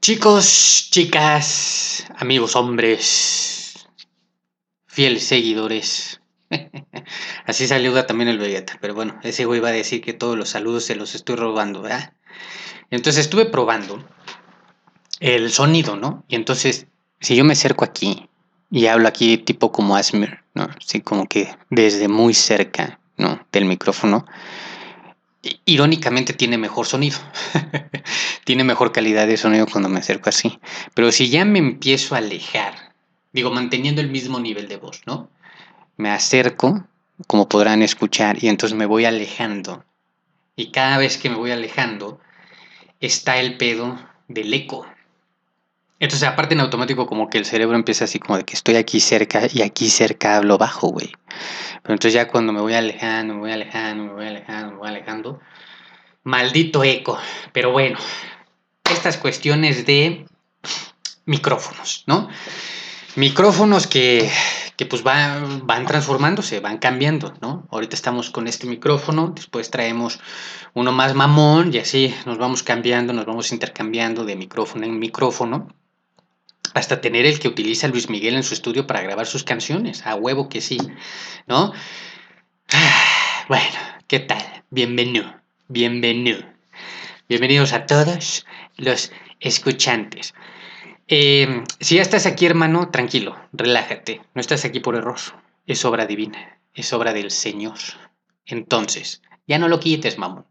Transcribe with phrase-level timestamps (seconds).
[0.00, 3.86] Chicos, chicas, amigos hombres,
[4.86, 6.22] fieles seguidores.
[7.46, 10.48] Así saluda también el Vegeta, pero bueno, ese güey va a decir que todos los
[10.48, 12.14] saludos se los estoy robando, ¿verdad?
[12.90, 14.02] Entonces estuve probando
[15.20, 16.24] el sonido, ¿no?
[16.28, 16.86] Y entonces,
[17.20, 18.30] si yo me acerco aquí
[18.70, 20.66] y hablo aquí tipo como Asmir, ¿no?
[20.82, 23.46] Así como que desde muy cerca, ¿no?
[23.52, 24.24] Del micrófono,
[25.64, 27.18] irónicamente tiene mejor sonido.
[28.44, 30.58] tiene mejor calidad de sonido cuando me acerco así.
[30.94, 32.94] Pero si ya me empiezo a alejar,
[33.32, 35.30] digo, manteniendo el mismo nivel de voz, ¿no?
[35.96, 36.86] Me acerco,
[37.26, 39.84] como podrán escuchar, y entonces me voy alejando.
[40.56, 42.20] Y cada vez que me voy alejando,
[43.00, 44.86] está el pedo del eco.
[46.04, 49.00] Entonces, aparte en automático, como que el cerebro empieza así como de que estoy aquí
[49.00, 51.10] cerca y aquí cerca hablo bajo, güey.
[51.82, 54.88] Pero entonces ya cuando me voy alejando, me voy alejando, me voy alejando, me voy
[54.88, 55.40] alejando,
[56.22, 57.18] maldito eco.
[57.54, 57.98] Pero bueno,
[58.92, 60.26] estas cuestiones de
[61.24, 62.28] micrófonos, ¿no?
[63.16, 64.30] Micrófonos que,
[64.76, 67.66] que pues van, van transformándose, van cambiando, ¿no?
[67.70, 70.20] Ahorita estamos con este micrófono, después traemos
[70.74, 75.68] uno más mamón y así nos vamos cambiando, nos vamos intercambiando de micrófono en micrófono
[76.74, 80.04] hasta tener el que utiliza Luis Miguel en su estudio para grabar sus canciones.
[80.06, 80.78] A huevo que sí,
[81.46, 81.72] ¿no?
[83.48, 84.42] Bueno, ¿qué tal?
[84.70, 85.34] Bienvenido,
[85.68, 86.42] bienvenido.
[87.28, 90.34] Bienvenidos a todos los escuchantes.
[91.08, 94.22] Eh, si ya estás aquí, hermano, tranquilo, relájate.
[94.34, 95.18] No estás aquí por error.
[95.66, 97.78] Es obra divina, es obra del Señor.
[98.46, 100.46] Entonces, ya no lo quites, mamón.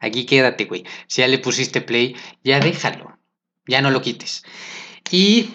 [0.00, 0.84] Aquí quédate, güey.
[1.06, 3.18] Si ya le pusiste play, ya déjalo.
[3.66, 4.44] Ya no lo quites.
[5.10, 5.50] Y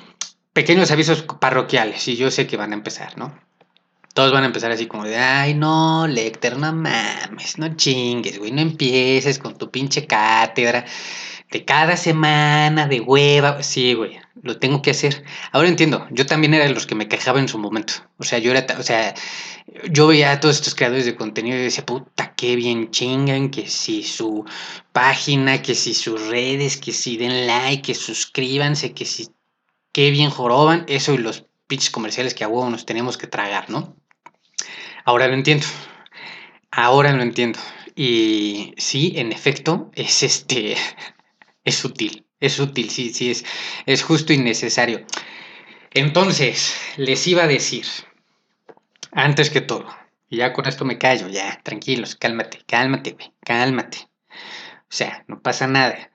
[0.54, 3.38] pequeños avisos parroquiales, y yo sé que van a empezar, ¿no?
[4.14, 8.52] Todos van a empezar así como de, ay, no, Lecter, no mames, no chingues, güey,
[8.52, 10.86] no empieces con tu pinche cátedra
[11.52, 13.62] de cada semana, de hueva.
[13.64, 15.24] Sí, güey, lo tengo que hacer.
[15.52, 17.94] Ahora entiendo, yo también era de los que me quejaba en su momento.
[18.18, 19.14] O sea, yo era, o sea,
[19.90, 23.68] yo veía a todos estos creadores de contenido y decía, puta, qué bien chingan, que
[23.68, 24.46] si su
[24.92, 29.28] página, que si sus redes, que si den like, que suscríbanse, que si
[29.92, 33.70] qué bien joroban, eso y los pitches comerciales que a huevo nos tenemos que tragar,
[33.70, 33.96] ¿no?
[35.06, 35.66] Ahora lo entiendo.
[36.72, 37.60] Ahora lo entiendo.
[37.96, 40.76] Y sí, en efecto, es este.
[41.66, 42.26] Es útil.
[42.40, 43.44] Es útil, sí, sí, es,
[43.86, 45.06] es justo y necesario.
[45.92, 47.86] Entonces, les iba a decir,
[49.12, 49.86] antes que todo,
[50.30, 54.08] y ya con esto me callo, ya, tranquilos, cálmate, cálmate, güey, cálmate.
[54.32, 56.12] O sea, no pasa nada.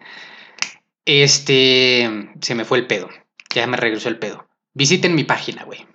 [1.04, 2.08] Este,
[2.40, 3.10] se me fue el pedo.
[3.54, 4.46] Ya me regresó el pedo.
[4.74, 5.86] Visiten mi página, güey.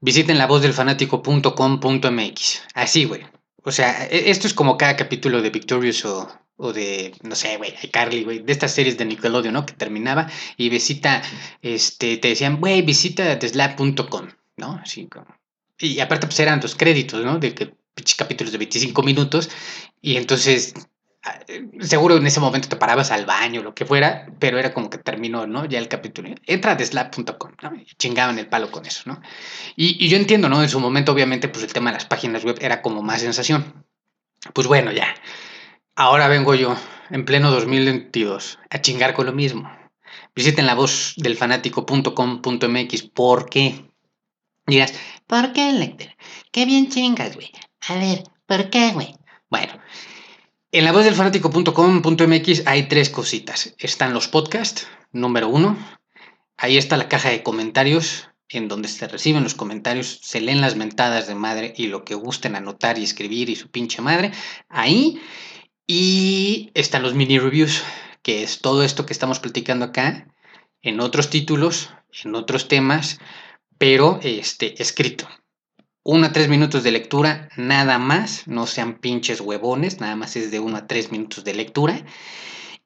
[0.00, 2.62] Visiten lavozdelfanático.com.mx.
[2.74, 3.26] Así, güey.
[3.64, 7.56] O sea, e, esto es como cada capítulo de Victorious o, o de, no sé,
[7.56, 9.66] güey, Carly, güey, de estas series de Nickelodeon, ¿no?
[9.66, 11.22] Que terminaba y visita,
[11.62, 14.78] este, te decían, güey, visita theslab.com, ¿no?
[14.82, 15.26] Así como.
[15.80, 17.38] Y aparte, pues eran los créditos, ¿no?
[17.38, 17.72] De que
[18.16, 19.50] capítulos de 25 minutos.
[20.00, 20.74] Y entonces
[21.80, 24.98] seguro en ese momento te parabas al baño, lo que fuera, pero era como que
[24.98, 25.64] terminó, ¿no?
[25.64, 26.30] Ya el capítulo.
[26.46, 27.74] Entra a deslab.com, ¿no?
[27.74, 29.20] Y chingaban el palo con eso, ¿no?
[29.76, 30.62] Y, yo entiendo, ¿no?
[30.62, 33.84] En su momento, obviamente, pues el tema de las páginas web era como más sensación.
[34.52, 35.14] Pues bueno, ya.
[35.96, 36.76] Ahora vengo yo,
[37.10, 39.70] en pleno 2022, a chingar con lo mismo.
[40.34, 43.02] Visiten la voz del fanático.com.mx.
[43.14, 43.90] ¿Por qué?
[44.66, 44.94] Dirás,
[45.26, 46.16] ¿por qué, Lecter?
[46.52, 47.50] Qué bien chingas, güey.
[47.88, 49.16] A ver, ¿por qué, güey?
[49.50, 49.72] Bueno,
[50.70, 53.74] en la voz del fanático.com.mx hay tres cositas.
[53.78, 55.78] Están los podcasts, número uno.
[56.56, 60.76] Ahí está la caja de comentarios, en donde se reciben los comentarios, se leen las
[60.76, 64.32] mentadas de madre y lo que gusten anotar y escribir y su pinche madre.
[64.68, 65.20] Ahí.
[65.86, 67.82] Y están los mini reviews,
[68.22, 70.28] que es todo esto que estamos platicando acá,
[70.82, 71.90] en otros títulos,
[72.24, 73.18] en otros temas,
[73.78, 75.26] pero este, escrito.
[76.10, 80.50] Uno a tres minutos de lectura, nada más, no sean pinches huevones, nada más es
[80.50, 82.02] de uno a tres minutos de lectura.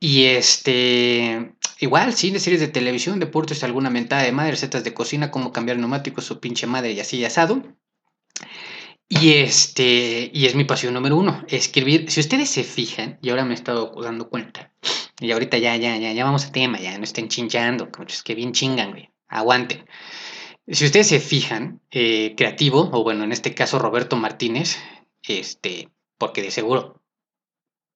[0.01, 5.31] Y este, igual, cine, series de televisión, deportes, alguna mentada de madre, recetas de cocina,
[5.31, 7.63] cómo cambiar neumáticos, su pinche madre y así asado.
[9.09, 12.11] Y este, y es mi pasión número uno, escribir.
[12.11, 14.73] Si ustedes se fijan, y ahora me he estado dando cuenta,
[15.21, 18.35] y ahorita ya, ya, ya, ya vamos a tema, ya no estén chinchando, es que
[18.35, 19.87] bien chingan, güey, aguanten.
[20.69, 24.79] Si ustedes se fijan, eh, creativo, o bueno, en este caso Roberto Martínez,
[25.27, 25.89] este,
[26.19, 27.03] porque de seguro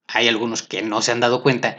[0.08, 1.76] hay algunos que no se han dado cuenta,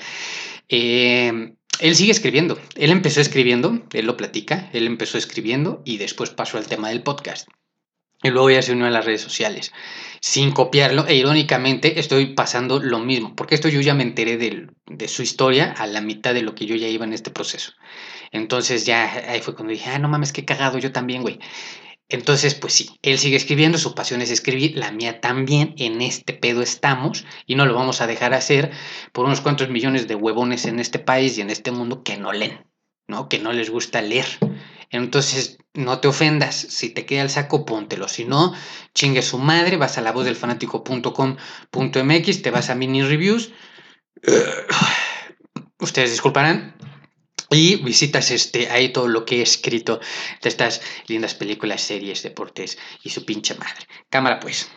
[0.70, 2.60] eh, él sigue escribiendo.
[2.76, 7.04] Él empezó escribiendo, él lo platica, él empezó escribiendo y después pasó al tema del
[7.04, 7.48] podcast.
[8.24, 9.72] Y luego ya se unió a las redes sociales.
[10.22, 15.08] Sin copiarlo, e irónicamente estoy pasando lo mismo, porque esto yo ya me enteré de
[15.08, 17.74] su historia a la mitad de lo que yo ya iba en este proceso.
[18.32, 21.40] Entonces ya ahí fue cuando dije, ah, no mames, qué cagado, yo también, güey.
[22.10, 26.34] Entonces, pues sí, él sigue escribiendo, su pasión es escribir, la mía también, en este
[26.34, 28.72] pedo estamos y no lo vamos a dejar hacer
[29.12, 32.32] por unos cuantos millones de huevones en este país y en este mundo que no
[32.32, 32.66] leen,
[33.08, 33.28] ¿no?
[33.28, 34.26] Que no les gusta leer.
[34.90, 38.08] Entonces, no te ofendas, si te queda el saco, póntelo.
[38.08, 38.54] Si no,
[38.94, 43.52] chingue su madre, vas a la voz del fanático.com.mx, te vas a mini reviews.
[45.80, 46.77] Ustedes disculparán,
[47.50, 50.00] y visitas este, ahí todo lo que he escrito
[50.42, 53.88] de estas lindas películas, series, deportes y su pinche madre.
[54.10, 54.70] Cámara pues.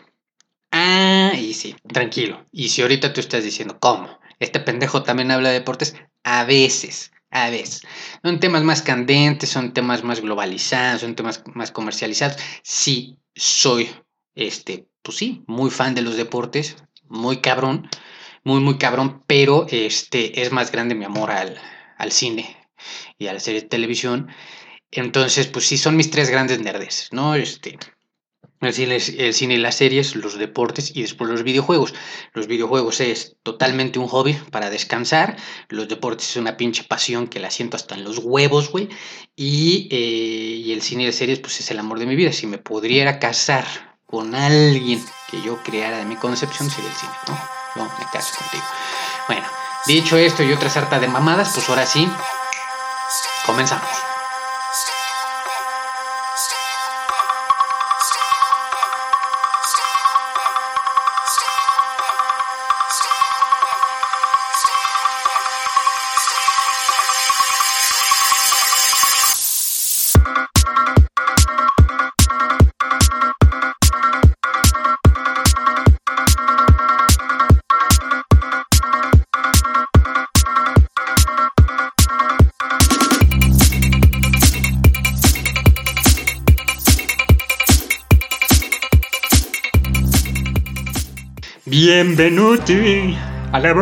[0.71, 2.45] Ah, y sí, tranquilo.
[2.51, 4.19] Y si ahorita tú estás diciendo, ¿cómo?
[4.39, 5.95] ¿Este pendejo también habla de deportes?
[6.23, 7.81] A veces, a veces.
[8.23, 12.37] Son temas más candentes, son temas más globalizados, son temas más comercializados.
[12.63, 13.89] Sí, soy,
[14.33, 16.77] este, pues sí, muy fan de los deportes,
[17.07, 17.89] muy cabrón,
[18.43, 21.59] muy, muy cabrón, pero este, es más grande mi amor al,
[21.97, 22.57] al cine,
[23.17, 24.29] y a la serie de televisión.
[24.91, 27.35] Entonces, pues sí, son mis tres grandes nerdes, ¿no?
[27.35, 27.77] Este,
[28.61, 31.95] el cine, el cine y las series, los deportes y después los videojuegos.
[32.33, 35.35] Los videojuegos es totalmente un hobby para descansar.
[35.69, 38.89] Los deportes es una pinche pasión que la siento hasta en los huevos, güey.
[39.35, 42.31] Y, eh, y el cine y las series, pues es el amor de mi vida.
[42.31, 43.65] Si me pudiera casar
[44.05, 47.39] con alguien que yo creara de mi concepción, sería el cine, ¿no?
[47.77, 48.63] No, me caso contigo.
[49.27, 49.47] Bueno,
[49.87, 52.07] dicho esto y otras harta de mamadas, pues ahora sí,
[53.45, 54.10] Comenzamos.
[92.21, 93.17] Bienvenuti
[93.51, 93.73] a la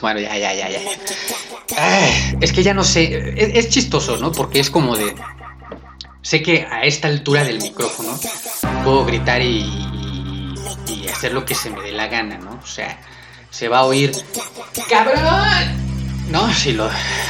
[0.00, 0.80] Bueno, ya, ya, ya, ya.
[2.40, 3.34] es que ya no sé.
[3.36, 4.32] Es, chistoso, ¿no?
[4.32, 5.14] Porque es como de.
[6.22, 8.18] Sé que a esta altura del micrófono
[8.82, 10.54] puedo gritar y,
[10.86, 12.52] y hacer lo que se me dé la gana, ¿no?
[12.52, 12.98] O sea,
[13.50, 14.12] se va a oír.
[14.88, 16.30] ¡Cabrón!
[16.30, 16.88] No, si lo,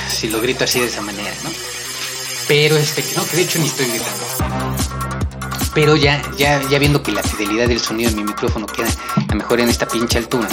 [0.08, 1.50] si lo grito así de esa manera, ¿no?
[2.46, 4.49] Pero este, no, que de hecho ni estoy gritando
[5.74, 8.88] pero ya, ya, ya viendo que la fidelidad del sonido de mi micrófono queda
[9.28, 10.48] a mejor en esta pinche altura,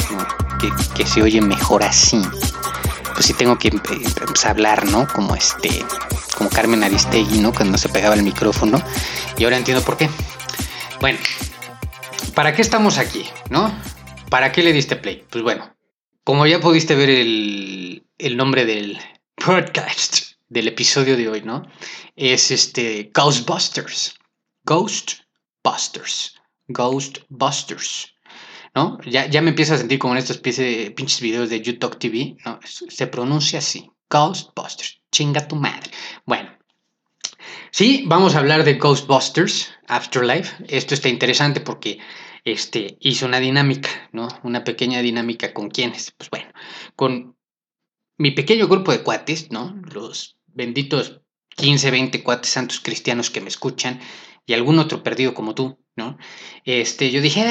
[0.96, 2.22] que, se oye mejor así,
[3.14, 5.08] pues sí tengo que a hablar, ¿no?
[5.08, 5.84] Como este,
[6.38, 7.52] como Carmen Aristegui, ¿no?
[7.52, 8.82] Cuando se pegaba el micrófono.
[9.38, 10.10] Y ahora entiendo por qué.
[11.00, 11.18] Bueno,
[12.36, 13.74] ¿para qué estamos aquí, no?
[14.30, 15.26] ¿Para qué le diste play?
[15.30, 15.76] Pues bueno,
[16.24, 19.00] como ya pudiste ver el, el nombre del
[19.36, 21.68] podcast del episodio de hoy, ¿no?
[22.16, 24.18] Es este Ghostbusters.
[24.68, 26.36] Ghostbusters.
[26.68, 28.14] Ghostbusters.
[28.76, 29.00] ¿No?
[29.06, 32.36] Ya, ya me empiezo a sentir como en estos pinches videos de YouTube TV.
[32.46, 32.60] ¿no?
[32.64, 33.90] Se pronuncia así.
[34.10, 35.02] Ghostbusters.
[35.12, 35.90] Chinga tu madre.
[36.26, 36.50] Bueno.
[37.72, 40.66] Sí, vamos a hablar de Ghostbusters Afterlife.
[40.68, 42.00] Esto está interesante porque
[42.44, 44.28] este, hizo una dinámica, ¿no?
[44.44, 46.12] Una pequeña dinámica con quienes.
[46.12, 46.52] Pues bueno,
[46.96, 47.38] con
[48.18, 49.80] mi pequeño grupo de cuates, ¿no?
[49.94, 51.22] Los benditos
[51.56, 54.00] 15, 20 cuates santos cristianos que me escuchan
[54.48, 56.18] y algún otro perdido como tú, ¿no?
[56.64, 57.46] Este, yo dije,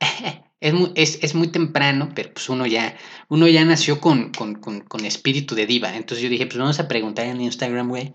[0.00, 2.96] eh, es, muy, es, muy temprano, pero pues uno ya,
[3.28, 5.94] uno ya nació con, con, espíritu de diva.
[5.94, 8.12] Entonces yo dije, pues vamos a preguntar en Instagram, güey,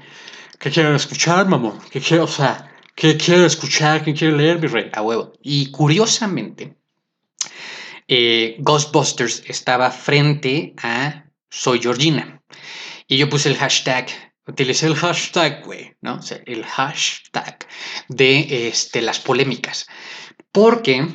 [0.59, 1.79] ¿qué quiero escuchar, mamón?
[1.91, 4.03] ¿Qué quiero, o sea, qué quiero escuchar?
[4.03, 4.89] ¿Qué quiero leer, mi rey?
[4.91, 5.33] A huevo.
[5.43, 6.75] Y curiosamente,
[8.07, 12.41] eh, Ghostbusters estaba frente a Soy Georgina.
[13.07, 14.07] Y yo puse el hashtag
[14.49, 16.15] utilicé el hashtag, güey, ¿no?
[16.15, 17.67] O sea, el hashtag
[18.07, 19.87] de este, las polémicas.
[20.51, 21.07] Porque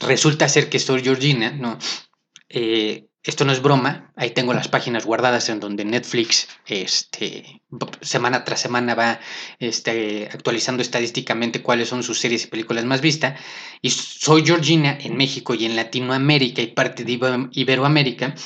[0.00, 1.78] resulta ser que soy Georgina, ¿no?
[2.48, 7.60] Eh, esto no es broma, ahí tengo las páginas guardadas en donde Netflix este,
[8.00, 9.18] semana tras semana va
[9.58, 13.40] este, actualizando estadísticamente cuáles son sus series y películas más vistas.
[13.82, 17.18] Y soy Georgina en México y en Latinoamérica y parte de
[17.50, 18.36] Iberoamérica,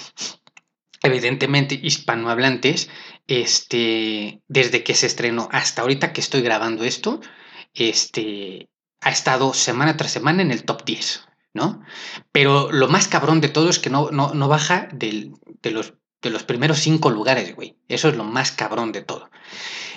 [1.02, 2.88] evidentemente hispanohablantes,
[3.30, 7.20] este, desde que se estrenó hasta ahorita que estoy grabando esto,
[7.74, 8.68] este,
[9.00, 11.80] ha estado semana tras semana en el top 10, ¿no?
[12.32, 15.30] Pero lo más cabrón de todo es que no, no, baja de,
[15.62, 17.76] los, de los primeros cinco lugares, güey.
[17.86, 19.30] Eso es lo más cabrón de todo.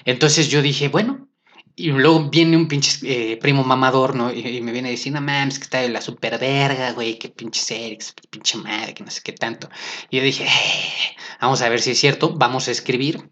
[0.06, 1.28] Entonces yo dije, bueno,
[1.76, 4.32] y luego viene un pinche eh, primo mamador, ¿no?
[4.32, 7.98] Y, me viene a mames, que está de la super verga, güey, que pinche serie,
[7.98, 9.70] que pinche madre, que no sé qué tanto.
[10.10, 13.30] Y yo dije, eh, vamos a ver si es cierto, vamos a escribir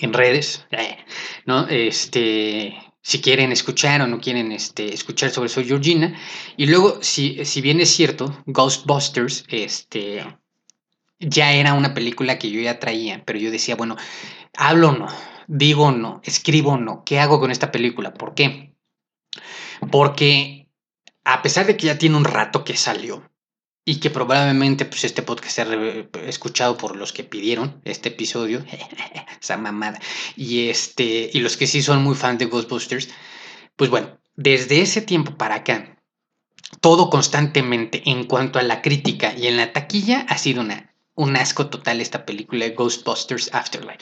[0.00, 0.98] en redes, eh,
[1.46, 1.66] ¿no?
[1.68, 6.18] Este, si quieren escuchar o no quieren este, escuchar sobre Soy Georgina.
[6.56, 10.24] Y luego, si, si bien es cierto, Ghostbusters, este,
[11.18, 13.96] ya era una película que yo ya traía, pero yo decía, bueno,
[14.54, 15.08] hablo o no,
[15.46, 18.14] digo no, escribo no, ¿qué hago con esta película?
[18.14, 18.74] ¿Por qué?
[19.90, 20.68] Porque
[21.24, 23.30] a pesar de que ya tiene un rato que salió,
[23.84, 25.66] y que probablemente pues, este podcast sea
[26.26, 28.64] escuchado por los que pidieron este episodio,
[29.40, 30.00] esa mamada,
[30.36, 33.10] y, este, y los que sí son muy fans de Ghostbusters,
[33.76, 35.98] pues bueno, desde ese tiempo para acá,
[36.80, 41.36] todo constantemente en cuanto a la crítica y en la taquilla ha sido una, un
[41.36, 43.98] asco total esta película de Ghostbusters Afterlife.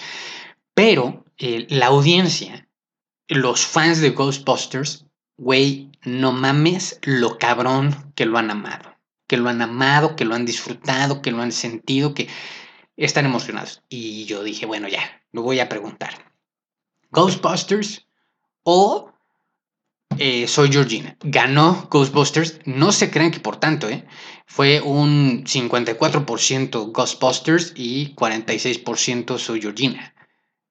[0.75, 2.69] Pero eh, la audiencia,
[3.29, 8.93] los fans de Ghostbusters, güey, no mames lo cabrón que lo han amado
[9.33, 12.29] que lo han amado, que lo han disfrutado, que lo han sentido, que
[12.99, 13.83] están emocionados.
[13.89, 16.31] Y yo dije, bueno, ya, me voy a preguntar.
[17.11, 18.07] Ghostbusters
[18.63, 19.11] o
[20.19, 21.17] eh, Soy Georgina.
[21.23, 24.07] Ganó Ghostbusters, no se crean que por tanto, ¿eh?
[24.45, 30.15] Fue un 54% Ghostbusters y 46% Soy Georgina.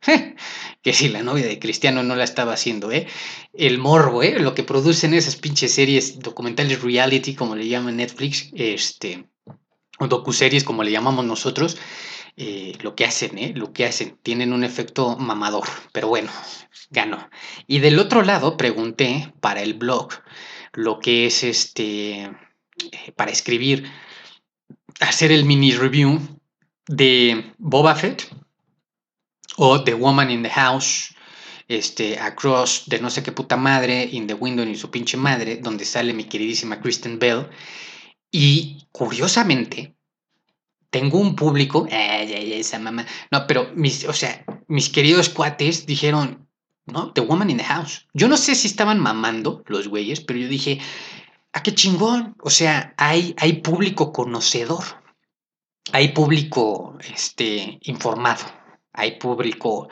[0.82, 3.08] que si la novia de Cristiano no la estaba haciendo, ¿eh?
[3.54, 4.40] El morbo, ¿eh?
[4.40, 9.30] Lo que producen esas pinches series documentales reality, como le llaman Netflix, este,
[10.00, 11.78] o docuseries, como le llamamos nosotros,
[12.38, 13.54] eh, lo que hacen, ¿eh?
[13.56, 16.32] Lo que hacen, tienen un efecto mamador, pero bueno,
[16.90, 17.30] ganó.
[17.68, 20.14] Y del otro lado, pregunté para el blog
[20.74, 23.92] lo que es este, eh, para escribir,
[25.00, 26.20] hacer el mini review
[26.88, 28.41] de Boba Fett
[29.58, 31.14] o The Woman in the House,
[31.68, 35.58] este, Across de no sé qué puta madre, In the Window y su pinche madre,
[35.58, 37.50] donde sale mi queridísima Kristen Bell.
[38.32, 39.96] Y curiosamente,
[40.90, 46.48] tengo un público, ay, esa mamá, no, pero mis, o sea, mis queridos cuates dijeron,
[46.86, 47.14] ¿no?
[47.14, 48.08] The Woman in the House.
[48.14, 50.80] Yo no sé si estaban mamando los güeyes, pero yo dije,
[51.54, 52.36] ¿a ah, qué chingón?
[52.42, 54.84] O sea, hay, hay público conocedor,
[55.94, 58.61] hay público este, informado
[58.94, 59.90] hay público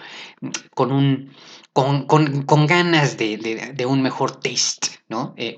[0.74, 1.32] con un
[1.74, 5.34] con, ganas de, un mejor taste, ¿no?
[5.38, 5.56] Eh,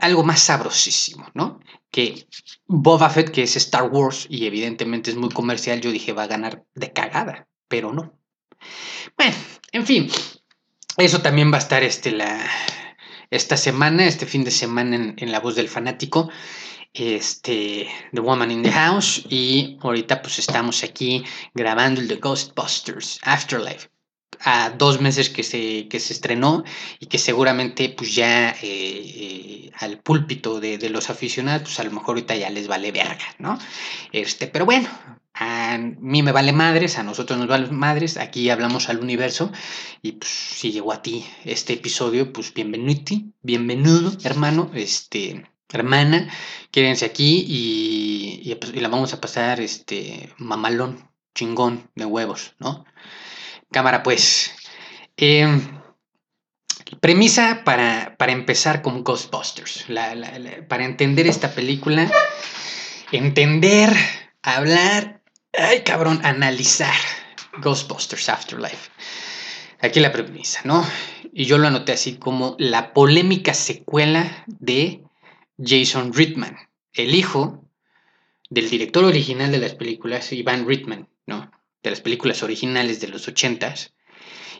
[0.00, 1.60] algo más sabrosísimo, ¿no?
[1.90, 2.26] Que
[2.66, 6.28] Boba Fett, que es Star Wars y evidentemente es muy comercial, yo dije va a
[6.28, 8.18] ganar de cagada, pero no.
[9.16, 9.34] Bueno,
[9.72, 10.10] en fin,
[10.98, 12.44] eso también va a estar este, la,
[13.30, 16.30] esta semana, este fin de semana en, en La Voz del Fanático
[16.92, 23.18] este, The Woman in the House y ahorita pues estamos aquí grabando el de Ghostbusters
[23.22, 23.88] Afterlife
[24.40, 26.64] a dos meses que se, que se estrenó
[27.00, 31.90] y que seguramente pues ya eh, eh, al púlpito de, los aficionados pues a lo
[31.90, 33.58] mejor ahorita ya les vale verga, ¿no?
[34.12, 34.88] Este, pero bueno,
[35.34, 39.52] a mí me vale madres, a nosotros nos vale madres, aquí hablamos al universo
[40.02, 46.28] y pues si llegó a ti este episodio pues bienvenido, bienvenido hermano, este hermana,
[46.70, 52.84] quédense aquí pues, y, la vamos a pasar este mamalón, chingón de huevos, ¿no?
[53.70, 54.52] Cámara, pues.
[55.16, 55.78] Em,
[57.00, 59.86] premisa para, para, empezar con Ghostbusters.
[60.68, 62.10] para entender esta película,
[63.12, 63.94] entender,
[64.42, 65.20] hablar,
[65.52, 66.94] ay cabrón, analizar
[67.60, 68.90] Ghostbusters Afterlife.
[69.80, 70.84] Aquí la premisa, ¿no?
[71.32, 75.02] Y yo lo anoté así como la polémica secuela de
[75.58, 76.56] Jason Reitman,
[76.92, 77.64] el hijo
[78.50, 81.50] del director original de las películas, Ivan Reitman, ¿no?
[81.82, 83.94] De las películas originales de los ochentas.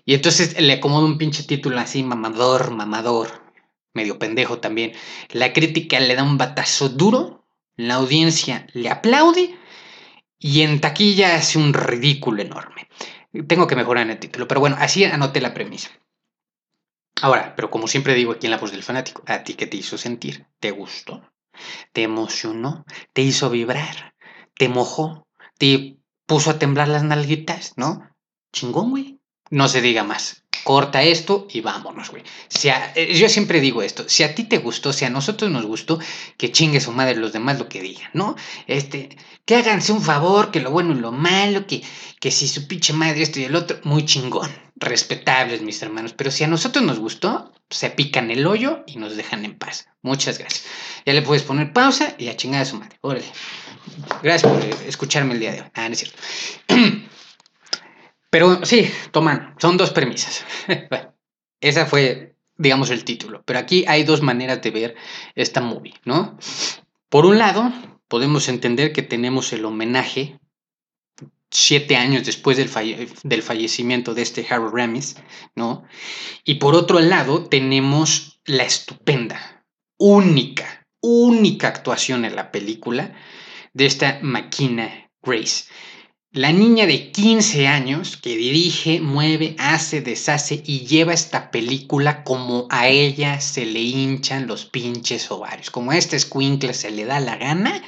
[0.04, 3.42] Y entonces le acomoda un pinche título así, mamador, mamador,
[3.94, 4.92] medio pendejo también.
[5.30, 9.56] La crítica le da un batazo duro, la audiencia le aplaude
[10.38, 12.88] y en taquilla hace un ridículo enorme.
[13.46, 15.90] Tengo que mejorar en el título, pero bueno, así anoté la premisa.
[17.22, 19.76] Ahora, pero como siempre digo aquí en la voz del fanático, ¿a ti qué te
[19.76, 20.46] hizo sentir?
[20.60, 21.22] ¿Te gustó?
[21.92, 22.84] ¿Te emocionó?
[23.12, 24.14] ¿Te hizo vibrar?
[24.54, 25.26] ¿Te mojó?
[25.58, 27.74] ¿Te puso a temblar las nalguitas?
[27.76, 28.08] ¿No?
[28.52, 29.20] Chingón, güey.
[29.50, 32.22] No se diga más corta esto y vámonos, güey.
[32.94, 35.98] Eh, yo siempre digo esto, si a ti te gustó, si a nosotros nos gustó,
[36.36, 38.36] que chingue su madre los demás lo que digan, ¿no?
[38.66, 41.82] Este, que háganse un favor, que lo bueno y lo malo, que,
[42.20, 46.30] que si su pinche madre esto y el otro, muy chingón, respetables mis hermanos, pero
[46.30, 49.88] si a nosotros nos gustó, se pican el hoyo y nos dejan en paz.
[50.02, 50.64] Muchas gracias.
[51.04, 52.96] Ya le puedes poner pausa y a chingar a su madre.
[53.00, 53.26] Órale.
[54.22, 55.68] Gracias por escucharme el día de hoy.
[55.74, 56.18] Ah, no es cierto.
[58.30, 60.44] Pero sí, toman, son dos premisas.
[61.60, 63.42] Esa fue, digamos, el título.
[63.44, 64.96] Pero aquí hay dos maneras de ver
[65.34, 66.38] esta movie, ¿no?
[67.08, 67.72] Por un lado,
[68.06, 70.38] podemos entender que tenemos el homenaje
[71.50, 72.70] siete años después del,
[73.22, 75.16] del fallecimiento de este Harold Ramis,
[75.54, 75.84] ¿no?
[76.44, 79.64] Y por otro lado, tenemos la estupenda,
[79.96, 83.14] única, única actuación en la película
[83.72, 85.64] de esta máquina Grace.
[86.32, 92.66] La niña de 15 años que dirige, mueve, hace, deshace y lleva esta película como
[92.68, 95.70] a ella se le hinchan los pinches ovarios.
[95.70, 97.82] Como a este escuincle se le da la gana,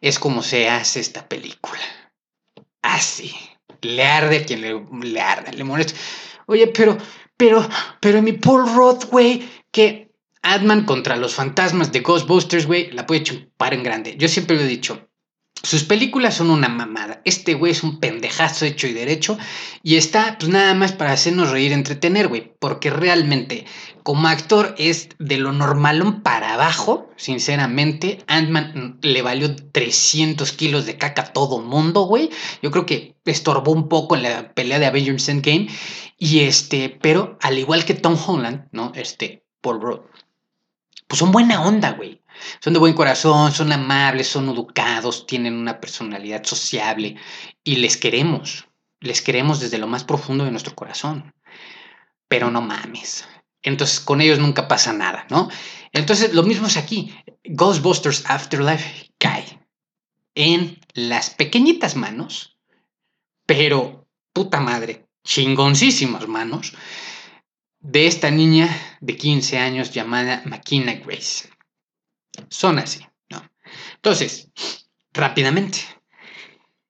[0.00, 1.82] es como se hace esta película.
[2.80, 3.34] Así.
[3.82, 5.92] Le arde a quien le, arde, le molesta.
[6.46, 6.96] Oye, pero,
[7.36, 7.68] pero,
[8.00, 13.22] pero mi Paul Roth, güey, que Adman contra los fantasmas de Ghostbusters, güey, la puede
[13.22, 14.16] chupar en grande.
[14.16, 15.10] Yo siempre lo he dicho,
[15.62, 17.20] sus películas son una mamada.
[17.24, 19.36] Este güey es un pendejazo hecho y derecho.
[19.82, 22.52] Y está, pues nada más para hacernos reír, entretener, güey.
[22.60, 23.66] Porque realmente,
[24.04, 27.10] como actor, es de lo normalón para abajo.
[27.16, 32.30] Sinceramente, Ant-Man le valió 300 kilos de caca a todo mundo, güey.
[32.62, 35.68] Yo creo que estorbó un poco en la pelea de Avengers Endgame.
[36.16, 38.92] Y este, pero al igual que Tom Holland, ¿no?
[38.94, 40.00] Este, Paul Rudd.
[41.06, 42.22] Pues son buena onda, güey.
[42.60, 47.16] Son de buen corazón, son amables, son educados, tienen una personalidad sociable
[47.64, 48.66] y les queremos.
[49.00, 51.34] Les queremos desde lo más profundo de nuestro corazón.
[52.28, 53.26] Pero no mames.
[53.62, 55.48] Entonces con ellos nunca pasa nada, ¿no?
[55.92, 57.14] Entonces lo mismo es aquí.
[57.44, 59.60] Ghostbusters Afterlife cae
[60.34, 62.56] en las pequeñitas manos,
[63.46, 66.74] pero puta madre, chingoncísimas manos
[67.86, 68.68] de esta niña
[69.00, 71.48] de 15 años llamada Makina Grace.
[72.48, 73.48] Son así, ¿no?
[73.94, 74.50] Entonces,
[75.12, 75.78] rápidamente.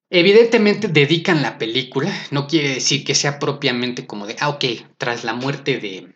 [0.09, 4.65] Evidentemente dedican la película, no quiere decir que sea propiamente como de, ah, ok,
[4.97, 6.15] tras la muerte de,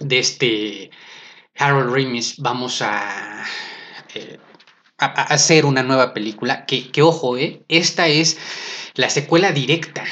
[0.00, 0.90] de este
[1.54, 3.44] Harold Ramis vamos a,
[4.14, 4.38] eh,
[4.98, 8.36] a, a, hacer una nueva película, que, que ojo, eh, esta es
[8.94, 10.04] la secuela directa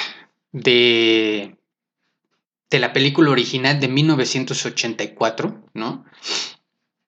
[0.53, 1.56] de,
[2.77, 6.05] de la película original de 1984, ¿no?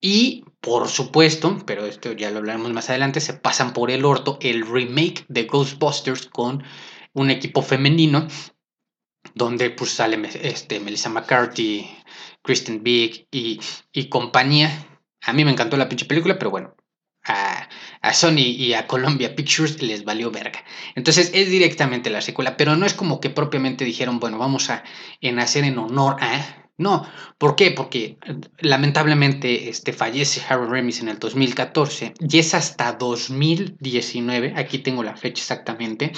[0.01, 4.39] Y por supuesto, pero esto ya lo hablaremos más adelante, se pasan por el orto
[4.41, 6.65] el remake de Ghostbusters con
[7.13, 8.27] un equipo femenino
[9.35, 11.87] donde pues sale este, Melissa McCarthy,
[12.43, 13.61] Kristen Big y,
[13.93, 14.71] y compañía.
[15.21, 16.75] A mí me encantó la pinche película, pero bueno,
[17.25, 17.69] a,
[18.01, 20.65] a, Sony y a Columbia Pictures les valió verga.
[20.95, 24.85] Entonces es directamente la secuela, pero no es como que propiamente dijeron, bueno, vamos a
[25.21, 27.05] en hacer en honor a no,
[27.39, 27.73] ¿por qué?
[27.73, 28.19] Porque
[28.61, 35.17] lamentablemente este, fallece Harold Remis en el 2014 y es hasta 2019, aquí tengo la
[35.17, 36.13] fecha exactamente,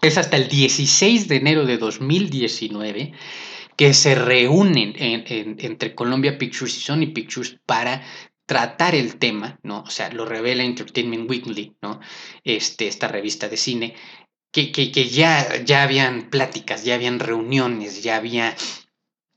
[0.00, 3.12] es hasta el 16 de enero de 2019
[3.76, 8.04] que se reúnen en, en, entre Columbia Pictures y Sony Pictures para
[8.46, 9.82] tratar el tema, ¿no?
[9.82, 12.00] O sea, lo revela Entertainment Weekly, ¿no?
[12.44, 13.94] Este, esta revista de cine,
[14.50, 18.54] que, que, que ya, ya habían pláticas, ya habían reuniones, ya había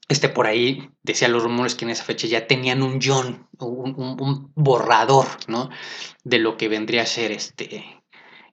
[0.08, 3.96] este por ahí decía los rumores que en esa fecha ya tenían un John, un,
[3.98, 5.70] un, un, borrador, ¿no?
[6.24, 8.04] De lo que vendría a ser este,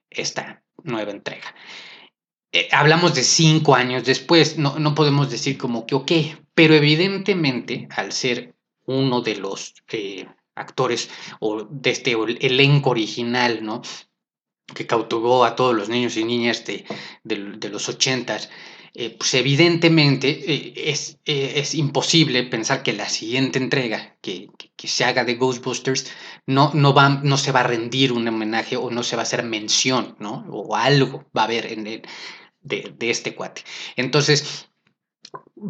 [0.09, 1.53] esta nueva entrega.
[2.51, 6.11] Eh, hablamos de cinco años después, no, no, podemos decir como que ok,
[6.53, 12.11] pero evidentemente al ser uno de los eh, actores o de este
[12.41, 13.81] elenco original, ¿no?
[14.73, 16.85] Que cautivó a todos los niños y niñas de,
[17.23, 18.49] de, los ochentas,
[18.93, 24.71] eh, pues evidentemente eh, es, eh, es, imposible pensar que la siguiente entrega que, que,
[24.75, 26.11] que, se haga de Ghostbusters
[26.45, 29.23] no, no, va, no se va a rendir un homenaje o no se va a
[29.23, 30.45] hacer mención, ¿no?
[30.49, 32.03] O algo va a haber en el,
[32.61, 33.63] de, de este cuate.
[33.95, 34.69] Entonces,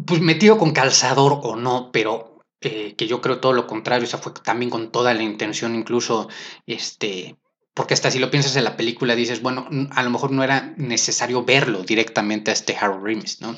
[0.06, 2.33] pues metido con calzador o no, pero
[2.64, 5.74] eh, que yo creo todo lo contrario, o sea, fue también con toda la intención,
[5.74, 6.28] incluso
[6.66, 7.36] este,
[7.74, 10.74] porque hasta si lo piensas en la película dices, bueno, a lo mejor no era
[10.76, 13.56] necesario verlo directamente a este Harold Ramis, ¿no?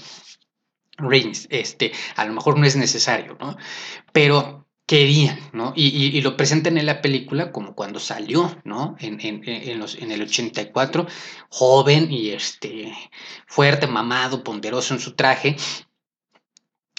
[0.98, 3.56] Ramis, este, a lo mejor no es necesario, ¿no?
[4.12, 5.72] Pero querían, ¿no?
[5.76, 8.94] Y, y, lo presentan en la película como cuando salió, ¿no?
[9.00, 11.06] En, en, en, los, en el 84,
[11.50, 12.94] joven y este,
[13.46, 15.56] fuerte, mamado, ponderoso en su traje.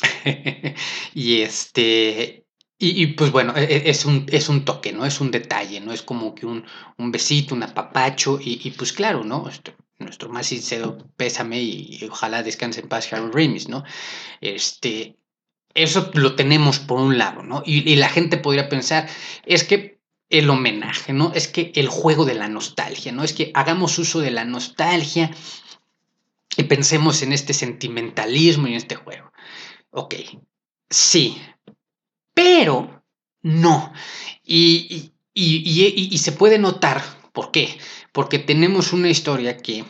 [1.14, 2.46] y este,
[2.80, 5.06] y, pues bueno, e, e, es un, es un toque, ¿no?
[5.06, 5.94] Es un detalle, ¿no?
[5.94, 6.64] Es como que un,
[6.98, 9.50] un besito, un apapacho, y, pues claro, ¿no?
[10.00, 13.84] Nuestro más sincero pésame y, y, ojalá descanse en paz Harold Ramis, ¿no?
[14.42, 15.18] Este,
[15.74, 17.64] eso lo tenemos por un lado, ¿no?
[17.66, 19.10] Y, y, la gente podría pensar,
[19.46, 21.32] es que el homenaje, ¿no?
[21.34, 23.24] Es que el juego de la nostalgia, ¿no?
[23.24, 25.32] Es que hagamos uso de la nostalgia
[26.58, 29.32] y pensemos en este sentimentalismo y en este juego.
[30.00, 30.14] Ok,
[30.92, 31.42] Sí,
[32.36, 33.04] pero
[33.42, 33.92] no.
[34.44, 37.02] Y, y, se puede notar,
[37.34, 37.80] ¿por qué?
[38.12, 39.86] Porque tenemos una historia que,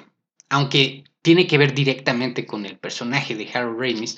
[0.49, 4.17] aunque tiene que ver directamente con el personaje de Harold Ramis,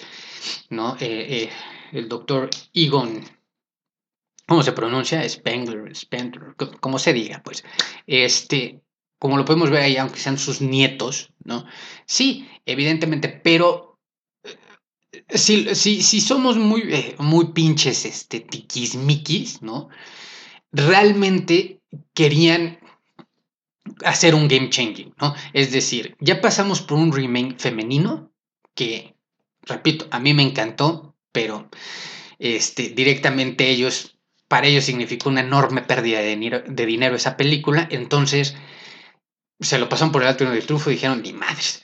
[0.70, 0.96] ¿no?
[1.00, 1.50] Eh, eh,
[1.92, 3.26] el doctor Egon,
[4.48, 5.28] ¿cómo se pronuncia?
[5.28, 7.64] Spengler, Spengler, como se diga, pues.
[8.06, 8.80] Este,
[9.18, 11.66] como lo podemos ver ahí, aunque sean sus nietos, ¿no?
[12.06, 13.89] Sí, evidentemente, pero
[15.30, 19.90] eh, si, si, somos muy, eh, muy pinches este, tiquismiquis, ¿no?
[20.72, 21.82] Realmente
[22.14, 22.80] querían
[24.04, 25.36] hacer un game changing, ¿no?
[25.54, 28.32] Es decir, ya pasamos por un remake femenino
[28.74, 29.16] que,
[29.62, 31.70] repito, a mí me encantó, pero
[32.40, 37.88] este, directamente ellos, para ellos significó una enorme pérdida de dinero, de dinero esa película,
[37.92, 38.56] entonces
[39.60, 41.84] se lo pasaron por el alto de triunfo y dijeron, ni madres.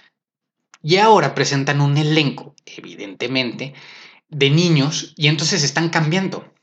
[0.86, 3.74] Y ahora presentan un elenco, evidentemente,
[4.30, 6.54] de niños y entonces están cambiando.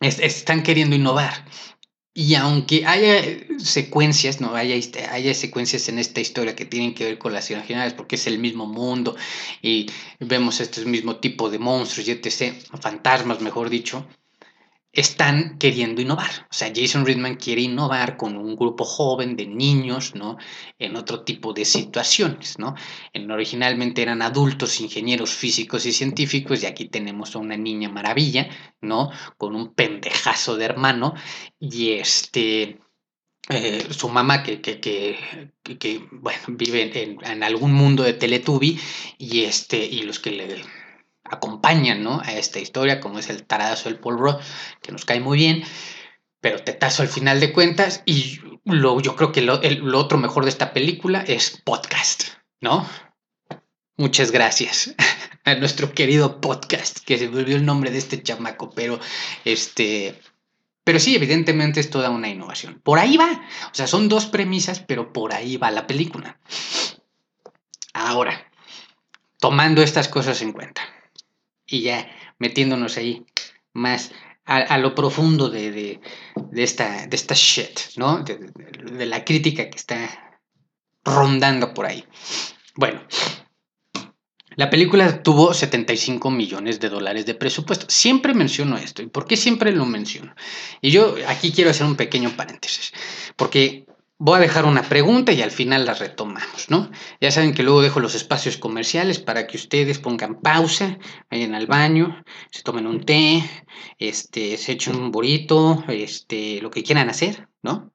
[0.00, 1.44] están queriendo innovar.
[2.14, 3.22] Y aunque haya
[3.58, 4.76] secuencias, no haya,
[5.10, 8.38] haya secuencias en esta historia que tienen que ver con las originales, porque es el
[8.38, 9.14] mismo mundo
[9.60, 14.06] y vemos este mismo tipo de monstruos y etc., fantasmas, mejor dicho,
[14.92, 16.46] están queriendo innovar.
[16.50, 20.36] O sea, Jason Reitman quiere innovar con un grupo joven de niños, ¿no?
[20.78, 22.74] En otro tipo de situaciones, ¿no?
[23.14, 28.50] En, originalmente eran adultos, ingenieros físicos y científicos, y aquí tenemos a una niña maravilla,
[28.82, 29.10] ¿no?
[29.38, 31.14] Con un pendejazo de hermano,
[31.58, 32.78] y este...
[33.48, 38.78] Eh, su mamá que, que, que, bueno, vive en, en, algún mundo de Teletubby
[39.18, 40.62] y, este, y los que le
[41.24, 42.20] acompañan ¿no?
[42.20, 44.36] a esta historia, como es el taradazo del Paul Rudd,
[44.80, 45.64] que nos cae muy bien,
[46.40, 48.02] pero te tazo al final de cuentas.
[48.04, 52.24] Y lo, yo creo que lo, lo otro mejor de esta película es podcast,
[52.60, 52.86] ¿no?
[53.96, 54.94] Muchas gracias
[55.44, 58.98] a nuestro querido podcast, que se volvió el nombre de este chamaco, pero
[59.44, 60.20] este.
[60.84, 62.80] Pero sí, evidentemente es toda una innovación.
[62.82, 63.30] Por ahí va.
[63.70, 66.40] O sea, son dos premisas, pero por ahí va la película.
[67.94, 68.50] Ahora,
[69.38, 70.82] tomando estas cosas en cuenta,
[71.66, 73.24] y ya metiéndonos ahí
[73.72, 74.12] más
[74.44, 76.00] a, lo profundo de,
[76.54, 78.24] esta, de esta shit, ¿no?
[78.24, 80.40] De, la crítica que está
[81.04, 82.04] rondando por ahí.
[82.74, 83.00] Bueno,
[84.56, 87.86] la película tuvo 75 millones de dólares de presupuesto.
[87.88, 89.02] Siempre menciono esto.
[89.02, 90.34] ¿Y por qué siempre lo menciono?
[90.80, 92.92] Y yo aquí quiero hacer un pequeño paréntesis.
[93.36, 93.86] Porque
[94.24, 96.92] Voy a dejar una pregunta y al final la retomamos, ¿no?
[97.20, 100.96] Ya saben que luego dejo los espacios comerciales para que ustedes pongan pausa,
[101.28, 103.42] vayan al baño, se tomen un té,
[103.98, 107.92] este, se echen un burrito, este, lo que quieran hacer, ¿no?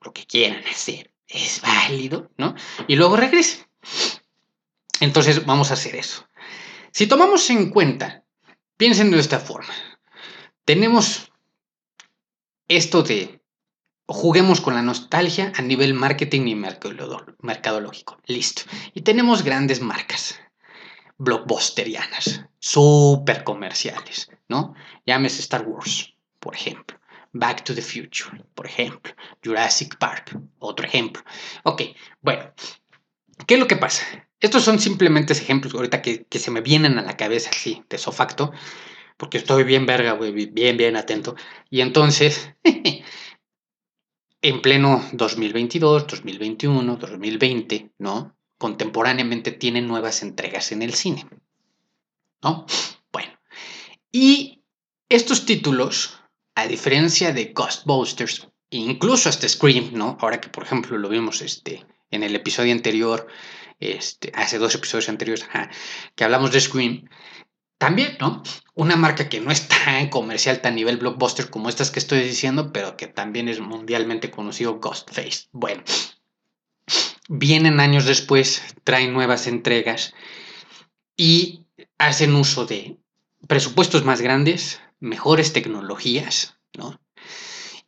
[0.00, 2.54] Lo que quieran hacer es válido, ¿no?
[2.88, 3.66] Y luego regresen.
[5.00, 6.26] Entonces vamos a hacer eso.
[6.92, 8.24] Si tomamos en cuenta,
[8.78, 9.74] piensen de esta forma.
[10.64, 11.30] Tenemos
[12.68, 13.41] esto de
[14.12, 18.18] juguemos con la nostalgia a nivel marketing y mercadológico.
[18.26, 18.62] Listo.
[18.94, 20.38] Y tenemos grandes marcas
[21.18, 24.74] blockbusterianas, súper comerciales, ¿no?
[25.06, 26.98] Llámese Star Wars, por ejemplo.
[27.32, 29.14] Back to the Future, por ejemplo.
[29.42, 31.22] Jurassic Park, otro ejemplo.
[31.62, 31.82] Ok,
[32.20, 32.52] bueno.
[33.46, 34.04] ¿Qué es lo que pasa?
[34.40, 37.98] Estos son simplemente ejemplos ahorita que, que se me vienen a la cabeza así, de
[37.98, 38.52] sofacto,
[39.16, 41.36] porque estoy bien verga, bien, bien atento.
[41.70, 42.52] Y entonces,
[44.42, 48.36] en pleno 2022, 2021, 2020, ¿no?
[48.58, 51.26] Contemporáneamente tienen nuevas entregas en el cine,
[52.42, 52.66] ¿no?
[53.12, 53.30] Bueno,
[54.10, 54.62] y
[55.08, 56.20] estos títulos,
[56.56, 60.18] a diferencia de Ghostbusters, incluso hasta Scream, ¿no?
[60.20, 63.28] Ahora que, por ejemplo, lo vimos este, en el episodio anterior,
[63.78, 65.46] este, hace dos episodios anteriores,
[66.16, 67.04] que hablamos de Scream,
[67.82, 68.44] también, ¿no?
[68.74, 72.72] Una marca que no es tan comercial, tan nivel blockbuster como estas que estoy diciendo,
[72.72, 75.48] pero que también es mundialmente conocido, Ghostface.
[75.50, 75.82] Bueno,
[77.28, 80.14] vienen años después, traen nuevas entregas
[81.16, 81.66] y
[81.98, 82.98] hacen uso de
[83.48, 87.00] presupuestos más grandes, mejores tecnologías, ¿no?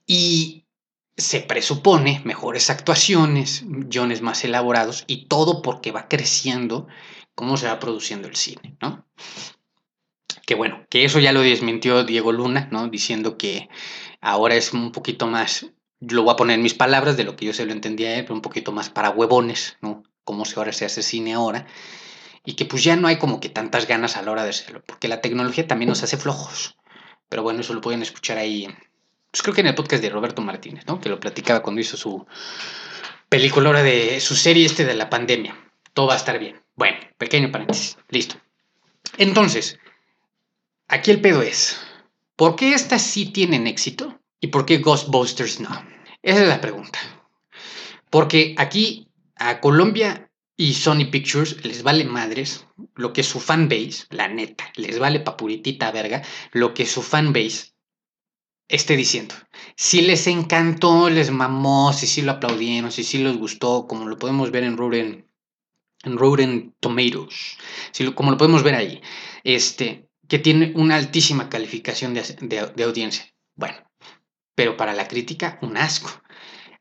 [0.09, 0.67] Y
[1.17, 6.89] se presupone mejores actuaciones, guiones más elaborados y todo porque va creciendo
[7.37, 9.07] cómo se va produciendo el cine, ¿no?
[10.47, 12.89] Que bueno, que eso ya lo desmintió Diego Luna, ¿no?
[12.89, 13.69] Diciendo que
[14.21, 15.67] ahora es un poquito más,
[16.01, 18.25] lo voy a poner en mis palabras de lo que yo se lo entendía él,
[18.25, 20.03] pero un poquito más para huevones, ¿no?
[20.25, 21.67] Como si ahora se hace cine ahora.
[22.45, 24.83] Y que pues ya no hay como que tantas ganas a la hora de hacerlo,
[24.85, 26.77] porque la tecnología también nos hace flojos.
[27.29, 28.69] Pero bueno, eso lo pueden escuchar ahí,
[29.35, 31.01] pues creo que en el podcast de Roberto Martínez, ¿no?
[31.01, 32.25] Que lo platicaba cuando hizo su
[33.29, 35.57] película ahora de su serie este de la pandemia.
[35.93, 36.63] Todo va a estar bien.
[36.77, 37.99] Bueno, pequeño paréntesis.
[38.11, 38.37] Listo.
[39.19, 39.77] Entonces,
[40.89, 41.79] aquí el pedo es,
[42.37, 45.71] ¿por qué estas sí tienen éxito y por qué Ghostbusters no?
[46.23, 46.99] Esa es la pregunta.
[48.11, 54.29] Porque aquí a Colombia y Sony Pictures les vale madres lo que su fanbase, la
[54.29, 57.75] neta, les vale papuritita verga lo que su fanbase
[58.69, 59.35] esté diciendo.
[59.77, 64.19] Si les encantó, les mamó, si sí lo aplaudieron, si sí les gustó, como lo
[64.19, 65.27] podemos ver en Rotten,
[66.05, 67.59] en Rotten Tomatoes,
[67.93, 69.03] si como lo podemos ver ahí,
[69.43, 73.25] este, que tiene una altísima calificación de, audiencia.
[73.55, 73.77] Bueno,
[74.57, 76.11] pero para la crítica, un asco.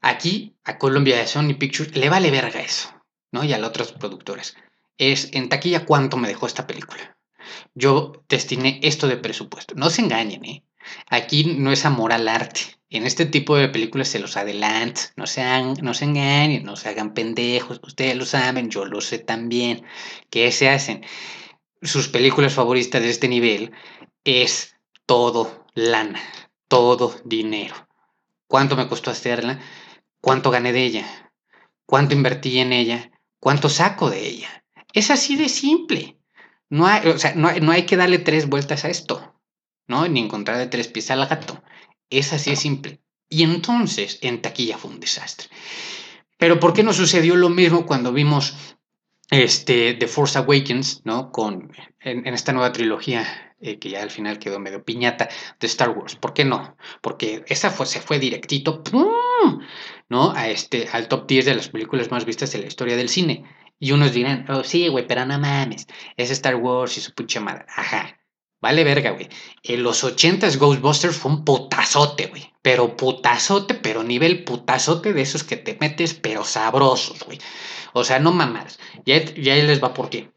[0.02, 2.89] Aquí, a Columbia de Sony Pictures, le vale verga eso,
[3.32, 3.44] ¿no?
[3.44, 4.56] Y a los otros productores.
[4.98, 7.16] Es en taquilla cuánto me dejó esta película.
[7.76, 9.76] Yo destiné esto de presupuesto.
[9.76, 10.66] No se engañen, ¿eh?
[11.12, 12.62] Aquí no es amor al arte.
[12.89, 15.02] En este tipo de películas se los adelanta.
[15.16, 17.80] No, sean, no se engañen, no se hagan pendejos.
[17.84, 19.84] Ustedes lo saben, yo lo sé también.
[20.32, 21.06] ¿Qué se hacen?
[21.84, 23.72] Sus películas favoritas de este nivel
[24.24, 26.22] es todo lana,
[26.67, 27.76] todo dinero.
[28.48, 29.60] ¿Cuánto me costó hacerla?
[30.22, 31.34] ¿Cuánto gané de ella?
[31.86, 33.12] ¿Cuánto invertí en ella?
[33.39, 34.63] ¿Cuánto saco de ella?
[34.93, 36.17] Es así de simple.
[36.69, 39.34] No hay, o sea, no no hay que darle tres vueltas a esto.
[39.88, 40.08] ¿no?
[40.08, 41.63] Ni encontrar de tres pies al gato.
[42.10, 43.02] Es así de simple.
[43.30, 45.50] Y entonces en taquilla fue un desastre.
[46.38, 48.56] Pero ¿por qué no sucedió lo mismo cuando vimos
[49.34, 51.32] este, The Force Awakens, ¿no?
[51.32, 53.26] Con, en, esta nueva trilogía
[53.60, 55.28] eh, que ya al final quedó medio piñata
[55.60, 56.15] de Star Wars.
[56.15, 56.78] ¿Por qué no?
[57.02, 58.84] Porque esa fue, se fue directito,
[60.10, 60.32] ¿no?
[60.32, 63.46] A este, al top 10 de las películas más vistas de la historia del cine.
[63.80, 67.39] Y unos dirán, oh sí, güey, pero no mames, es Star Wars y su pucha
[67.39, 67.65] madre.
[67.76, 68.19] Ajá.
[68.62, 69.28] Vale verga, güey.
[69.63, 72.54] En los 80s Ghostbusters fue un putazote, güey.
[72.62, 77.39] Pero putazote, pero nivel putazote de esos que te metes, pero sabrosos, güey.
[77.94, 78.80] O sea, no mamadas.
[79.06, 80.32] Ya, ya les va por qué.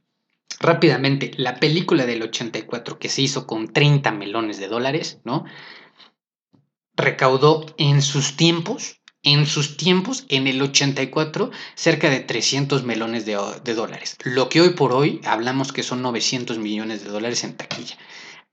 [0.61, 5.45] Rápidamente, la película del 84 que se hizo con 30 melones de dólares, ¿no?
[6.95, 13.39] Recaudó en sus tiempos, en sus tiempos, en el 84, cerca de 300 melones de,
[13.65, 14.17] de, dólares.
[14.25, 17.99] Lo que hoy por hoy hablamos que son 900 millones de dólares en taquilla.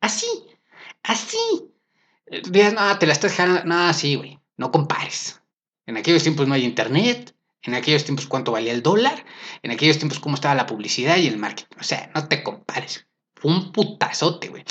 [0.02, 0.28] Así,
[1.04, 1.38] así.
[2.50, 3.64] Digas, no, te la estás dejando.
[3.64, 4.40] No, así, güey.
[4.58, 5.42] No compares.
[5.86, 7.33] En aquellos tiempos no hay internet.
[7.64, 9.26] En aquellos tiempos cuánto valía el dólar.
[9.62, 11.78] En aquellos tiempos cómo estaba la publicidad y el marketing.
[11.80, 13.08] O sea, no te compares.
[13.36, 14.64] Fue un putazote, güey.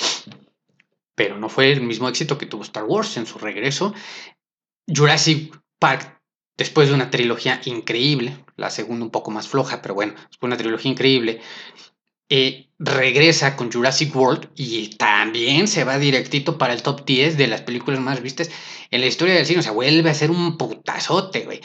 [1.15, 3.93] Pero no fue el mismo éxito que tuvo Star Wars en su regreso.
[4.87, 6.21] Jurassic Park,
[6.57, 10.57] después de una trilogía increíble, la segunda un poco más floja, pero bueno, fue una
[10.57, 11.41] trilogía increíble,
[12.35, 17.45] eh, regresa con Jurassic World y también se va directito para el top 10 de
[17.45, 18.49] las películas más vistas
[18.89, 19.59] en la historia del cine.
[19.59, 21.61] O sea, vuelve a ser un putazote, güey.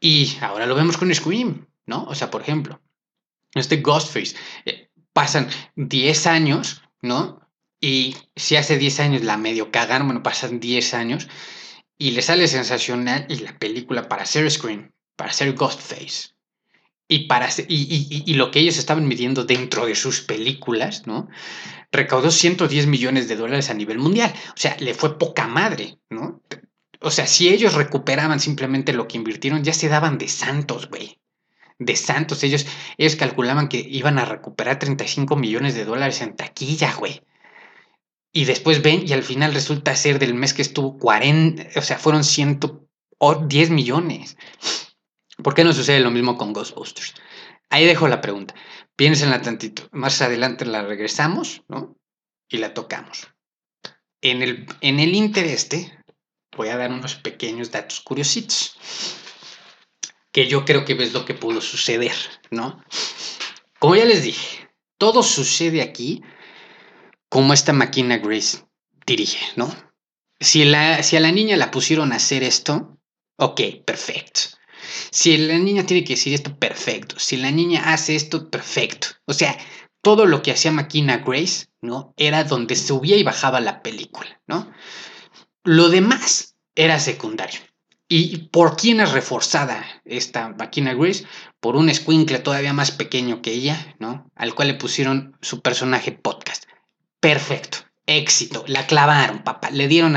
[0.00, 2.04] Y ahora lo vemos con Scream, ¿no?
[2.04, 2.80] O sea, por ejemplo,
[3.54, 4.36] este Ghostface.
[4.64, 7.46] Eh, pasan 10 años, ¿no?
[7.78, 11.28] Y si hace 10 años la medio cagaron, bueno, pasan 10 años
[11.98, 16.35] y le sale sensacional y la película para hacer Scream, para hacer Ghostface
[17.08, 21.28] y, para, y, y, lo que ellos estaban midiendo dentro de sus películas, ¿no?
[21.92, 24.32] Recaudó 110 millones de dólares a nivel mundial.
[24.48, 26.42] O sea, le fue poca madre, ¿no?
[27.00, 31.20] O sea, si ellos recuperaban simplemente lo que invirtieron, ya se daban de santos, güey.
[31.78, 32.42] De santos.
[32.42, 32.66] Ellos,
[32.98, 37.22] ellos calculaban que iban a recuperar 35 millones de dólares en taquilla, güey.
[38.32, 41.98] Y después ven y al final resulta ser del mes que estuvo 40, o sea,
[41.98, 44.36] fueron 110 millones.
[45.42, 47.14] ¿Por qué no sucede lo mismo con Ghostbusters?
[47.70, 48.54] Ahí dejo la pregunta.
[48.96, 49.88] Piénsenla tantito.
[49.92, 51.96] Más adelante la regresamos, ¿no?
[52.48, 53.28] Y la tocamos.
[54.22, 56.02] En el, en el intereste,
[56.56, 58.76] voy a dar unos pequeños datos curiositos.
[60.32, 62.14] Que yo creo que ves lo que pudo suceder,
[62.50, 62.82] ¿no?
[63.78, 66.22] Como ya les dije, todo sucede aquí
[67.28, 68.64] como esta máquina Grace
[69.06, 69.74] dirige, ¿no?
[70.40, 72.98] Si, la, si a la niña la pusieron a hacer esto,
[73.36, 74.55] ok, perfecto.
[75.10, 77.18] Si la niña tiene que decir esto, perfecto.
[77.18, 79.08] Si la niña hace esto, perfecto.
[79.26, 79.56] O sea,
[80.02, 82.14] todo lo que hacía Máquina Grace, ¿no?
[82.16, 84.70] Era donde subía y bajaba la película, ¿no?
[85.64, 87.60] Lo demás era secundario.
[88.08, 91.24] ¿Y por quién es reforzada esta Máquina Grace?
[91.58, 94.30] Por un squinkle todavía más pequeño que ella, ¿no?
[94.36, 96.66] Al cual le pusieron su personaje podcast.
[97.18, 97.78] Perfecto.
[98.06, 98.64] Éxito.
[98.68, 99.70] La clavaron, papá.
[99.70, 100.16] Le dieron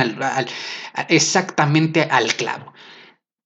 [1.08, 2.74] exactamente al clavo.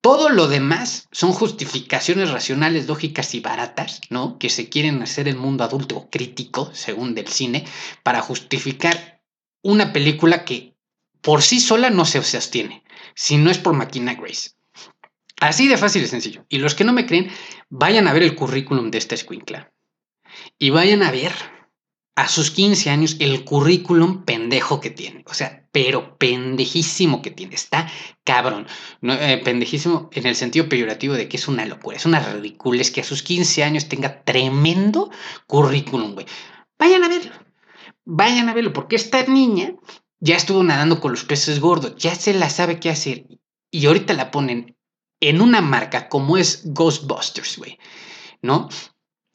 [0.04, 4.38] Todo lo demás son justificaciones racionales, lógicas y baratas, ¿no?
[4.38, 7.64] Que se quieren hacer el mundo adulto crítico, según del cine,
[8.04, 9.22] para justificar
[9.62, 10.76] una película que
[11.22, 12.84] por sí sola no se sostiene,
[13.16, 14.50] si no es por Máquina Grace.
[15.40, 16.46] Así de fácil y sencillo.
[16.50, 17.32] Y los que no me creen,
[17.70, 19.72] vayan a ver el currículum de esta escuincla.
[20.60, 21.32] Y vayan a ver
[22.16, 25.24] a sus 15 años el currículum pendejo que tiene.
[25.28, 27.56] O sea, pero pendejísimo que tiene.
[27.56, 27.90] Está
[28.24, 28.68] cabrón.
[29.02, 31.98] No, eh, pendejísimo en el sentido peyorativo de que es una locura.
[31.98, 32.80] Es una ridícula.
[32.80, 35.10] Es que a sus 15 años tenga tremendo
[35.48, 36.28] currículum, güey.
[36.78, 37.32] Vayan a verlo.
[38.06, 38.72] Vayan a verlo.
[38.72, 39.74] Porque esta niña
[40.20, 41.96] ya estuvo nadando con los peces gordos.
[41.98, 43.26] Ya se la sabe qué hacer.
[43.72, 44.78] Y ahorita la ponen
[45.22, 47.80] en una marca como es Ghostbusters, güey.
[48.44, 48.70] ¿No?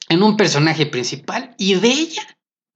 [0.09, 1.57] En un personaje principal.
[1.59, 2.23] Y de ella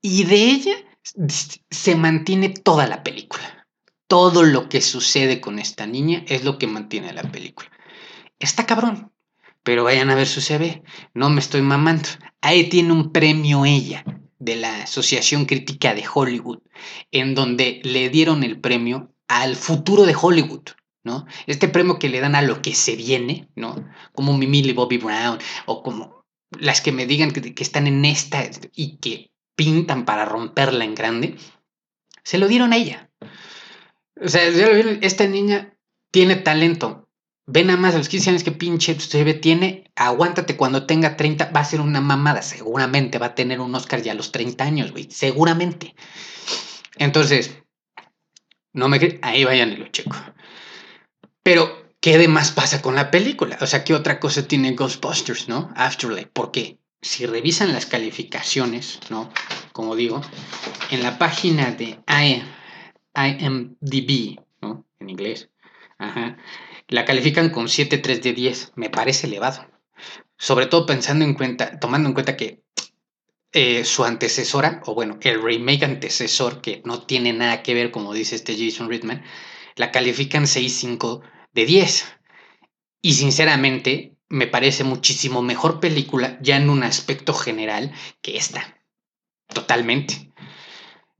[0.01, 3.67] y de ella se mantiene toda la película.
[4.07, 7.69] Todo lo que sucede con esta niña es lo que mantiene la película.
[8.39, 9.11] Está cabrón,
[9.63, 10.83] pero vayan a ver su CV.
[11.13, 12.09] No me estoy mamando.
[12.41, 14.03] Ahí tiene un premio ella
[14.39, 16.59] de la Asociación Crítica de Hollywood,
[17.11, 20.69] en donde le dieron el premio al futuro de Hollywood.
[21.03, 21.25] ¿no?
[21.47, 23.75] Este premio que le dan a lo que se viene, ¿no?
[24.13, 26.23] Como Mimi Bobby Brown, o como
[26.57, 31.35] las que me digan que están en esta y que pintan para romperla en grande,
[32.23, 33.09] se lo dieron a ella.
[34.21, 35.77] O sea, esta niña
[36.11, 37.09] tiene talento.
[37.45, 39.91] Ven nada más a los 15 años que pinche ve tiene.
[39.95, 42.41] Aguántate cuando tenga 30, va a ser una mamada.
[42.41, 45.09] Seguramente va a tener un Oscar ya a los 30 años, güey.
[45.11, 45.95] Seguramente.
[46.97, 47.57] Entonces,
[48.71, 50.15] no me ahí vayan y lo checo.
[51.43, 53.57] Pero, ¿qué demás pasa con la película?
[53.59, 55.69] O sea, ¿qué otra cosa tiene Ghostbusters, no?
[55.75, 56.27] Afterlife.
[56.27, 56.79] ¿Por qué?
[57.03, 59.31] Si revisan las calificaciones, ¿no?
[59.73, 60.21] Como digo,
[60.89, 61.99] en la página de
[63.15, 64.85] IMDB, ¿no?
[64.99, 65.49] En inglés,
[66.87, 68.71] la califican con 7.3 de 10.
[68.75, 69.67] Me parece elevado.
[70.37, 72.63] Sobre todo pensando en cuenta, tomando en cuenta que
[73.51, 78.13] eh, su antecesora, o bueno, el remake antecesor, que no tiene nada que ver, como
[78.13, 79.23] dice este Jason Ridman,
[79.75, 81.21] la califican 6.5
[81.53, 82.05] de 10.
[83.01, 88.81] Y sinceramente, me parece muchísimo mejor película ya en un aspecto general que esta.
[89.45, 90.33] Totalmente.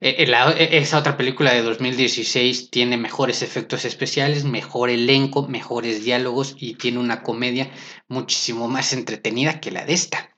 [0.02, 6.56] E, e, esa otra película de 2016 tiene mejores efectos especiales, mejor elenco, mejores diálogos
[6.58, 7.70] y tiene una comedia
[8.08, 10.36] muchísimo más entretenida que la de esta.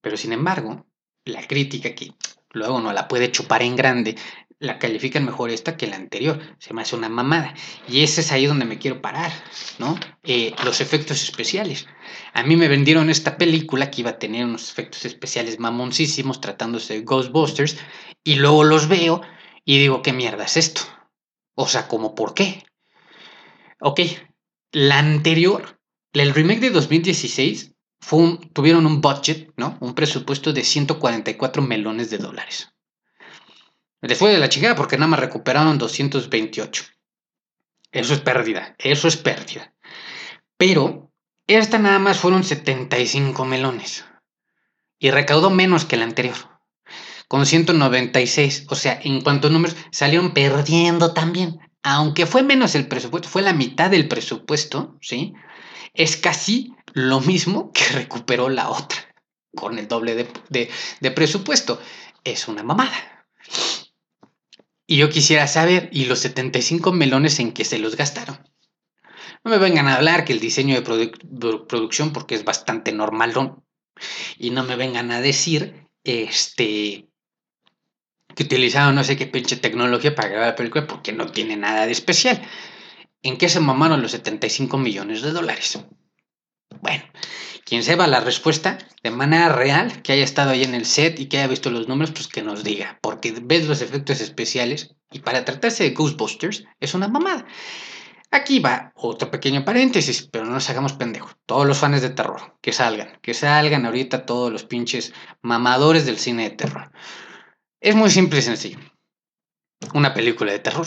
[0.00, 0.86] Pero sin embargo,
[1.24, 2.14] la crítica que
[2.50, 4.16] luego no la puede chupar en grande
[4.60, 6.40] la califican mejor esta que la anterior.
[6.58, 7.54] Se me hace una mamada.
[7.88, 9.32] Y ese es ahí donde me quiero parar,
[9.78, 9.98] ¿no?
[10.24, 11.86] Eh, los efectos especiales.
[12.32, 16.94] A mí me vendieron esta película que iba a tener unos efectos especiales mamoncísimos tratándose
[16.94, 17.76] de Ghostbusters.
[18.24, 19.22] Y luego los veo
[19.64, 20.82] y digo, ¿qué mierda es esto?
[21.54, 22.64] O sea, ¿cómo por qué?
[23.80, 24.00] Ok,
[24.72, 25.80] la anterior,
[26.12, 29.76] el remake de 2016, fue tuvieron un budget, ¿no?
[29.80, 32.72] Un presupuesto de 144 melones de dólares.
[34.00, 36.84] Después de la chingada porque nada más recuperaron 228.
[37.90, 39.72] Eso es pérdida, eso es pérdida.
[40.56, 41.10] Pero
[41.46, 44.04] esta nada más fueron 75 melones.
[44.98, 46.36] Y recaudó menos que la anterior.
[47.26, 48.66] Con 196.
[48.68, 51.58] O sea, en cuanto a números, salieron perdiendo también.
[51.82, 55.34] Aunque fue menos el presupuesto, fue la mitad del presupuesto, ¿sí?
[55.94, 58.98] Es casi lo mismo que recuperó la otra.
[59.54, 61.80] Con el doble de, de presupuesto.
[62.24, 63.17] Es una mamada.
[64.90, 68.38] Y yo quisiera saber, ¿y los 75 melones en qué se los gastaron?
[69.44, 71.12] No me vengan a hablar que el diseño de,
[71.68, 73.34] producción, porque es bastante normal,
[74.38, 77.06] y no me vengan a decir, este,
[78.34, 81.84] que utilizaron no sé qué pinche tecnología para grabar la película porque no tiene nada
[81.84, 82.40] de especial.
[83.20, 85.78] ¿En qué se mamaron los 75 millones de dólares?
[86.80, 87.04] Bueno,
[87.68, 91.26] quien sepa la respuesta de manera real, que haya estado ahí en el set y
[91.26, 95.18] que haya visto los números, pues que nos diga, porque ves los efectos especiales y
[95.18, 97.46] para tratarse de Ghostbusters es una mamada.
[98.30, 101.36] Aquí va otro pequeño paréntesis, pero no nos hagamos pendejos.
[101.44, 106.18] Todos los fans de terror, que salgan, que salgan ahorita todos los pinches mamadores del
[106.18, 106.90] cine de terror.
[107.80, 108.78] Es muy simple y sencillo.
[109.92, 110.86] Una película de terror.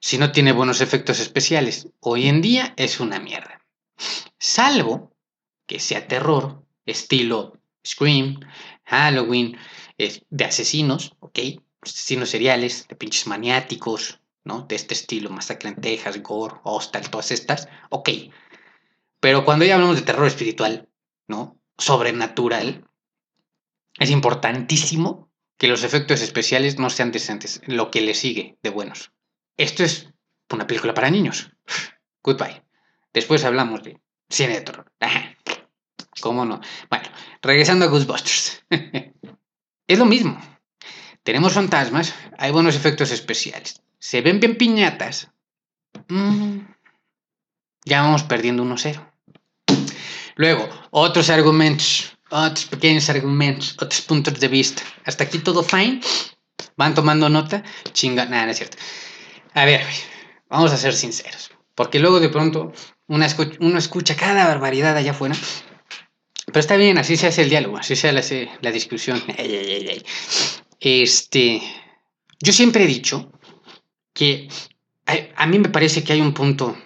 [0.00, 3.60] Si no tiene buenos efectos especiales, hoy en día es una mierda.
[4.38, 5.17] Salvo
[5.68, 8.40] que sea terror, estilo Scream,
[8.84, 9.56] Halloween,
[9.96, 11.38] de asesinos, ¿ok?
[11.82, 14.62] Asesinos seriales, de pinches maniáticos, ¿no?
[14.62, 18.08] De este estilo, Masacre en Texas, Gore, Hostal, todas estas, ok.
[19.20, 20.88] Pero cuando ya hablamos de terror espiritual,
[21.28, 21.60] ¿no?
[21.76, 22.88] Sobrenatural,
[23.98, 29.12] es importantísimo que los efectos especiales no sean decentes, lo que le sigue de buenos.
[29.56, 30.08] Esto es
[30.50, 31.50] una película para niños.
[32.22, 32.62] Goodbye.
[33.12, 34.92] Después hablamos de cine de terror.
[36.20, 36.60] ¿Cómo no?
[36.90, 37.08] Bueno,
[37.42, 38.64] regresando a Ghostbusters.
[39.86, 40.38] es lo mismo.
[41.22, 43.82] Tenemos fantasmas, hay buenos efectos especiales.
[43.98, 45.30] Se ven bien piñatas.
[46.08, 46.60] Mm,
[47.84, 49.12] ya vamos perdiendo 1-0.
[50.36, 52.16] Luego, otros argumentos.
[52.30, 54.82] otros pequeños argumentos, otros puntos de vista.
[55.04, 56.00] Hasta aquí todo fine.
[56.76, 57.62] Van tomando nota.
[57.92, 58.76] Chinga, nada, no es cierto.
[59.54, 59.84] A ver,
[60.48, 61.50] vamos a ser sinceros.
[61.74, 62.72] Porque luego de pronto
[63.06, 65.34] uno escucha, uno escucha cada barbaridad allá afuera.
[66.48, 69.22] Pero está bien, así se hace el diálogo, así se hace la discusión.
[70.80, 71.60] Este,
[72.38, 73.32] yo siempre he dicho
[74.12, 74.46] que
[75.34, 76.76] a, mí me parece que hay un punto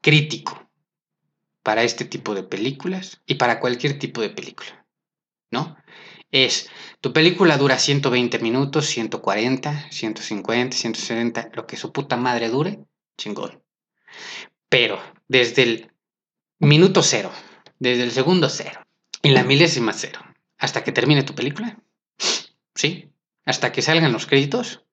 [0.00, 0.70] crítico
[1.64, 4.86] para este tipo de películas y para cualquier tipo de película,
[5.50, 5.76] ¿no?
[6.30, 6.70] Es,
[7.00, 12.78] tu película dura 120 minutos, 140, 150, 170, lo que su puta madre dure,
[13.18, 13.60] chingón.
[14.68, 15.92] Pero desde el
[16.60, 17.32] minuto cero,
[17.80, 18.85] desde el segundo cero
[19.22, 20.20] y la milésima cero,
[20.58, 21.78] hasta que termine tu película,
[22.74, 23.10] ¿sí?
[23.44, 24.86] Hasta que salgan los créditos,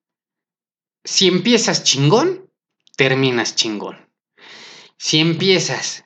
[1.04, 2.50] si empiezas chingón,
[2.96, 4.10] terminas chingón.
[4.98, 6.06] Si empiezas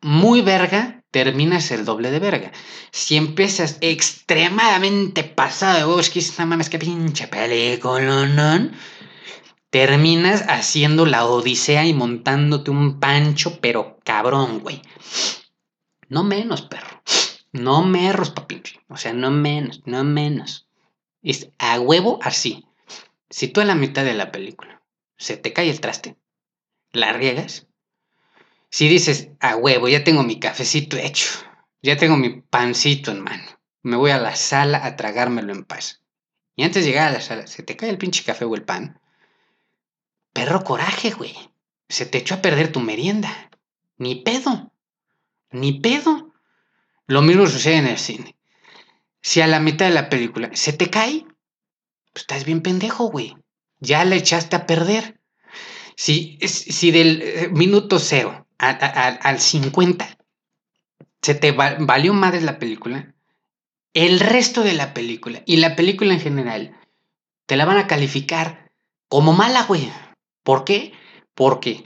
[0.00, 2.52] muy verga, terminas el doble de verga.
[2.90, 8.70] Si empiezas extremadamente pasado de huevos, que no mames, que pinche película, ¿no?
[9.70, 14.80] Terminas haciendo la odisea y montándote un pancho, pero cabrón, güey.
[16.08, 17.02] No menos, perro.
[17.52, 18.62] No menos, papi.
[18.88, 20.68] O sea, no menos, no menos.
[21.22, 22.66] Es a huevo así.
[23.30, 24.82] Si tú a la mitad de la película
[25.16, 26.16] se te cae el traste,
[26.92, 27.66] la riegas,
[28.70, 31.28] si dices, a huevo, ya tengo mi cafecito hecho,
[31.82, 33.44] ya tengo mi pancito en mano,
[33.82, 36.02] me voy a la sala a tragármelo en paz.
[36.54, 38.64] Y antes de llegar a la sala, se te cae el pinche café o el
[38.64, 39.00] pan.
[40.32, 41.34] Perro coraje, güey.
[41.88, 43.50] Se te echó a perder tu merienda.
[43.96, 44.72] Ni pedo.
[45.50, 46.27] Ni pedo.
[47.08, 48.36] Lo mismo sucede en el cine.
[49.20, 51.24] Si a la mitad de la película se te cae,
[52.12, 53.36] pues estás bien pendejo, güey.
[53.80, 55.18] Ya la echaste a perder.
[55.96, 60.18] Si, si del eh, minuto cero al 50
[61.22, 63.14] se te valió madre la película,
[63.94, 66.78] el resto de la película y la película en general
[67.46, 68.70] te la van a calificar
[69.08, 69.90] como mala, güey.
[70.42, 70.92] ¿Por qué?
[71.34, 71.82] Porque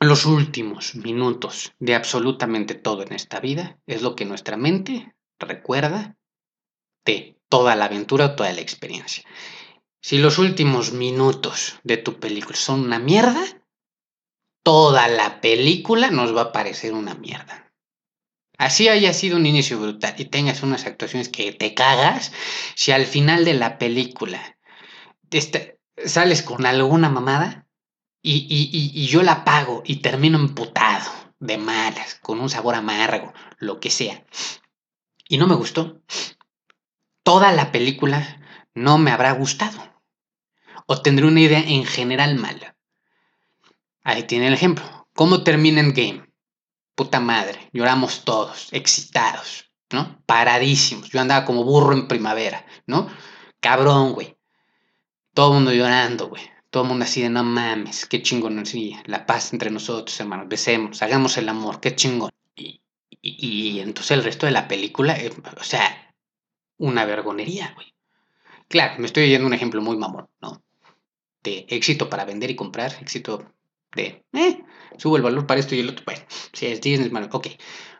[0.00, 6.16] los últimos minutos de absolutamente todo en esta vida es lo que nuestra mente recuerda
[7.04, 9.24] de toda la aventura, toda la experiencia.
[10.00, 13.42] Si los últimos minutos de tu película son una mierda,
[14.62, 17.72] toda la película nos va a parecer una mierda.
[18.58, 22.32] Así haya sido un inicio brutal y tengas unas actuaciones que te cagas,
[22.74, 24.58] si al final de la película
[26.04, 27.65] sales con alguna mamada
[28.34, 33.78] y, y yo la pago y termino emputado, de malas, con un sabor amargo, lo
[33.78, 34.24] que sea,
[35.28, 36.00] y no me gustó,
[37.22, 38.40] toda la película
[38.74, 39.78] no me habrá gustado.
[40.86, 42.76] O tendré una idea en general mala.
[44.04, 45.08] Ahí tiene el ejemplo.
[45.14, 46.24] ¿Cómo termina Game?
[46.94, 50.22] Puta madre, lloramos todos, excitados, ¿no?
[50.26, 51.10] Paradísimos.
[51.10, 53.08] Yo andaba como burro en primavera, ¿no?
[53.60, 54.36] Cabrón, güey.
[55.34, 56.42] Todo el mundo llorando, güey.
[56.76, 58.62] Todo el mundo así de no mames, qué chingón
[59.06, 60.46] La paz entre nosotros, hermanos.
[60.46, 62.30] Besemos, hagamos el amor, qué chingón.
[62.54, 66.14] Y, entonces el resto de la película, eh, o sea,
[66.76, 67.94] una vergonería, güey.
[68.68, 70.62] Claro, me estoy yendo un ejemplo muy mamón, ¿no?
[71.42, 73.42] De éxito para vender y comprar, éxito
[73.94, 74.62] de, eh,
[74.98, 77.46] subo el valor para esto y el otro, bueno, si es Disney, bueno, ok.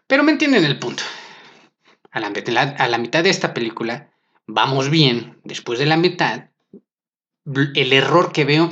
[0.06, 1.02] Pero me entienden el punto.
[2.10, 4.12] A la mitad de esta película,
[4.46, 6.50] vamos bien, después de la mitad,
[7.46, 8.70] el error que veo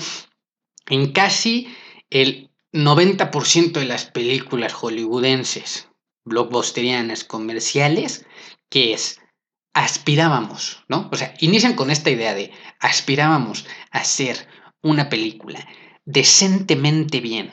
[0.86, 1.74] en casi
[2.10, 5.88] el 90% de las películas hollywoodenses,
[6.24, 8.26] blockbusterianas, comerciales,
[8.68, 9.20] que es
[9.74, 11.08] aspirábamos, ¿no?
[11.12, 14.48] O sea, inician con esta idea de aspirábamos a hacer
[14.82, 15.66] una película
[16.04, 17.52] decentemente bien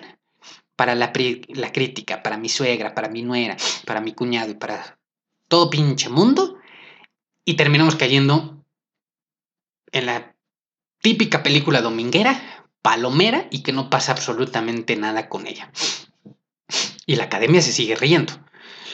[0.76, 1.11] para la,
[1.49, 4.99] la, crítica, para mi suegra, para mi nuera, para mi cuñado y para
[5.47, 6.57] todo pinche mundo,
[7.45, 8.63] y terminamos cayendo
[9.91, 10.36] en la
[11.02, 15.72] típica película dominguera, palomera, y que no pasa absolutamente nada con ella.
[17.06, 18.34] Y la academia se sigue riendo.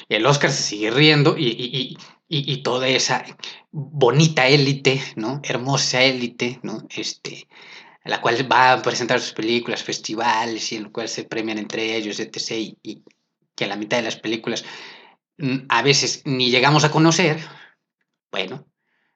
[0.09, 1.97] Y el Oscar se sigue riendo y,
[2.29, 3.25] y, toda esa
[3.71, 5.41] bonita élite, ¿no?
[5.43, 6.87] Hermosa élite, ¿no?
[6.89, 7.47] Este,
[8.05, 11.95] la cual va a presentar sus películas, festivales y en lo cual se premian entre
[11.95, 12.77] ellos, etc.
[12.83, 13.03] Y,
[13.55, 14.63] que a la mitad de las películas
[15.37, 17.39] mm, a veces ni llegamos a conocer,
[18.31, 18.65] bueno,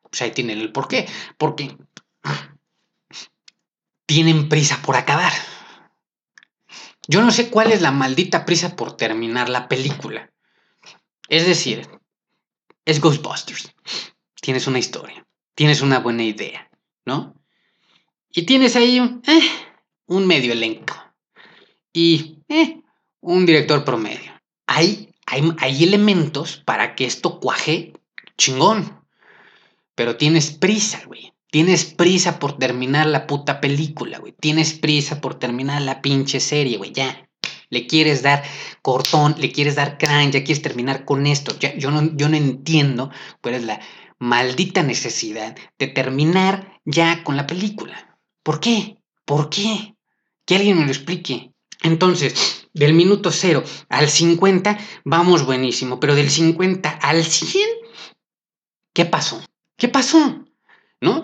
[0.02, 1.08] pues ahí tienen el porqué.
[1.38, 1.78] Porque
[4.14, 5.32] tienen prisa por acabar.
[7.08, 10.30] Yo no sé cuál es la maldita prisa por terminar la película.
[11.30, 11.88] Es decir,
[12.84, 13.74] es Ghostbusters.
[14.42, 16.70] Tienes una historia, tienes una buena idea,
[17.06, 17.36] ¿no?
[18.30, 19.50] Y tienes ahí eh,
[20.08, 20.94] un medio elenco
[21.94, 22.82] y eh,
[23.22, 24.34] un director promedio.
[24.68, 27.94] Hay, hay, hay elementos para que esto cuaje
[28.38, 29.06] chingón.
[29.96, 31.31] Pero tienes prisa, güey.
[31.52, 34.34] Tienes prisa por terminar la puta película, güey.
[34.40, 36.94] Tienes prisa por terminar la pinche serie, güey.
[36.94, 37.30] Ya.
[37.70, 38.42] Le quieres dar
[38.82, 41.58] cortón, le quieres dar crán, ya quieres terminar con esto.
[41.60, 43.82] Ya, yo, no, yo no entiendo cuál es la
[44.18, 48.18] maldita necesidad de terminar ya con la película.
[48.44, 48.98] ¿Por qué?
[49.26, 49.96] ¿Por qué?
[50.46, 51.52] Que alguien me lo explique.
[51.84, 57.68] Entonces, del minuto 0 al 50 vamos buenísimo, pero del 50 al 100,
[58.94, 59.44] ¿qué pasó?
[59.78, 60.41] ¿Qué pasó?
[61.02, 61.22] ¿No?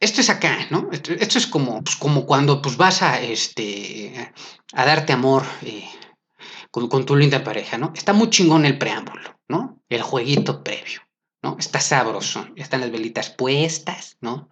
[0.00, 0.88] Esto es acá, ¿no?
[0.92, 4.32] Esto, es como, pues, como cuando pues, vas a, este,
[4.72, 5.88] a darte amor eh,
[6.70, 7.92] con, con, tu linda pareja, ¿no?
[7.94, 9.82] Está muy chingón el preámbulo, ¿no?
[9.88, 11.02] El jueguito previo,
[11.42, 11.56] ¿no?
[11.58, 14.48] Está sabroso, están las velitas puestas, ¿no?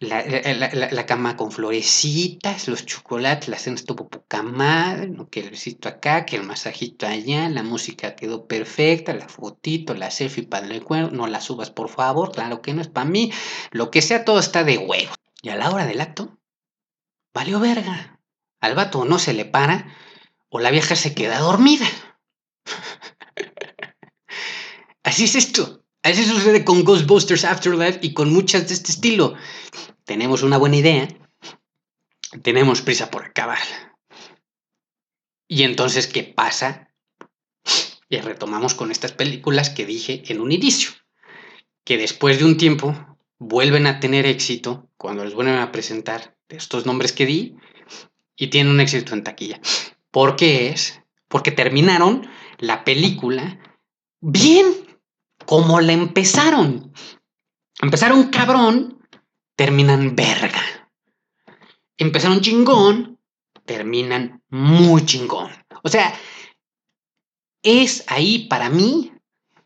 [0.00, 5.88] La, la, cama con florecitas, los chocolates, la cena estuvo poca madre, que el besito
[5.88, 10.72] acá, que el masajito allá, la música quedó perfecta, la fotito, la selfie para el
[10.72, 13.32] recuerdo, no la subas por favor, claro que no es para mí,
[13.72, 15.12] lo que sea, todo está de huevo.
[15.42, 16.38] Y a la hora del acto,
[17.34, 18.20] valió verga.
[18.60, 19.92] Al vato no se le para
[20.48, 21.86] o la vieja se queda dormida.
[25.02, 25.78] Así es esto.
[26.02, 29.34] Así sucede con Ghostbusters Afterlife y con muchas de este estilo.
[30.08, 31.06] Tenemos una buena idea,
[32.42, 33.58] tenemos prisa por acabar.
[35.46, 36.94] Y entonces, ¿qué pasa?
[38.08, 40.92] Y retomamos con estas películas que dije en un inicio,
[41.84, 46.86] que después de un tiempo vuelven a tener éxito cuando les vuelven a presentar estos
[46.86, 47.56] nombres que di
[48.34, 49.60] y tienen un éxito en taquilla.
[50.10, 51.02] ¿Por qué es?
[51.28, 53.60] Porque terminaron la película
[54.22, 54.64] bien
[55.44, 56.94] como la empezaron.
[57.82, 58.97] Empezaron cabrón,
[59.58, 60.62] terminan verga.
[61.96, 63.18] Empezaron chingón,
[63.64, 65.50] terminan muy chingón.
[65.82, 66.14] O sea,
[67.64, 69.12] es ahí para mí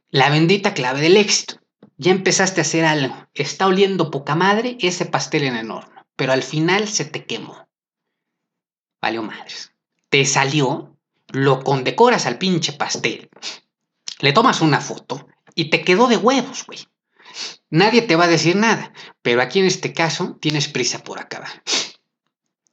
[0.09, 1.61] la bendita clave del éxito.
[1.99, 6.33] Ya empezaste a hacer algo, está oliendo poca madre ese pastel en el horno, pero
[6.33, 7.69] al final se te quemó.
[9.03, 9.75] Valió madres.
[10.09, 10.97] Te salió,
[11.29, 13.29] lo condecoras al pinche pastel,
[14.21, 16.79] le tomas una foto, y te quedó de huevos, güey.
[17.71, 21.51] Nadie te va a decir nada, pero aquí en este caso tienes prisa por acabar.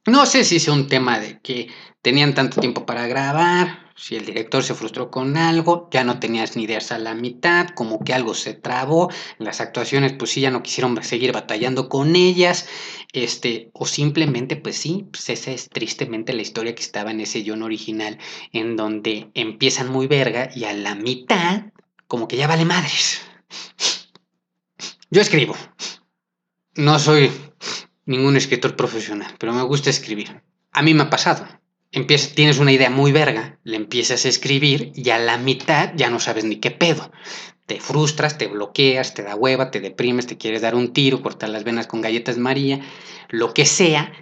[0.06, 1.68] No sé si sea un tema de que
[2.02, 6.56] tenían tanto tiempo para grabar, si el director se frustró con algo, ya no tenías
[6.56, 10.52] ni ideas a la mitad, como que algo se trabó, las actuaciones pues sí ya
[10.52, 12.66] no quisieron seguir batallando con ellas,
[13.12, 17.42] este, o simplemente pues sí, pues esa es tristemente la historia que estaba en ese
[17.42, 18.18] guion original,
[18.54, 21.66] en donde empiezan muy verga y a la mitad
[22.08, 23.22] como que ya vale madres.
[25.12, 25.56] Yo escribo.
[26.76, 27.32] No soy
[28.06, 30.44] ningún escritor profesional, pero me gusta escribir.
[30.72, 31.48] A mí me ha pasado.
[31.92, 36.12] Empiezas, tienes una idea muy verga, le empiezas a escribir y a la mitad ya
[36.12, 37.12] no sabes ni qué pedo.
[37.66, 41.50] Te frustras, te bloqueas, te da hueva, te deprimes, te quieres dar un tiro, cortar
[41.50, 42.80] las venas con galletas María,
[43.30, 44.14] lo que sea,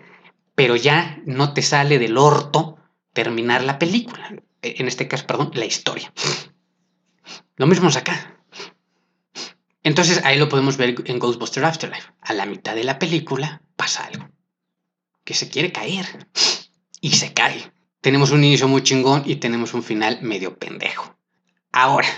[0.56, 2.78] pero ya no te sale del orto
[3.12, 4.34] terminar la película.
[4.62, 6.14] En este caso, perdón, la historia.
[7.58, 8.37] Lo mismo es acá.
[9.88, 12.10] Entonces ahí lo podemos ver en Ghostbusters Afterlife.
[12.20, 14.28] A la mitad de la película pasa algo.
[15.24, 16.28] Que se quiere caer.
[17.00, 17.72] Y se cae.
[18.02, 21.18] Tenemos un inicio muy chingón y tenemos un final medio pendejo.
[21.72, 22.10] Ahora,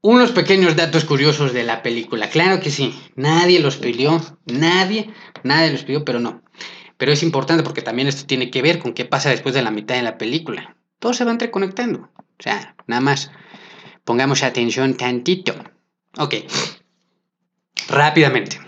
[0.00, 2.28] unos pequeños datos curiosos de la película.
[2.28, 6.42] Claro que sí, nadie los pidió, nadie, nadie los pidió, pero no.
[6.96, 9.70] Pero es importante porque también esto tiene que ver con qué pasa después de la
[9.70, 10.76] mitad de la película.
[10.98, 12.10] Todo se va entreconectando.
[12.16, 13.30] O sea, nada más
[14.08, 15.54] Pongamos atención tantito.
[16.16, 16.34] Ok.
[17.88, 18.60] Rápidamente.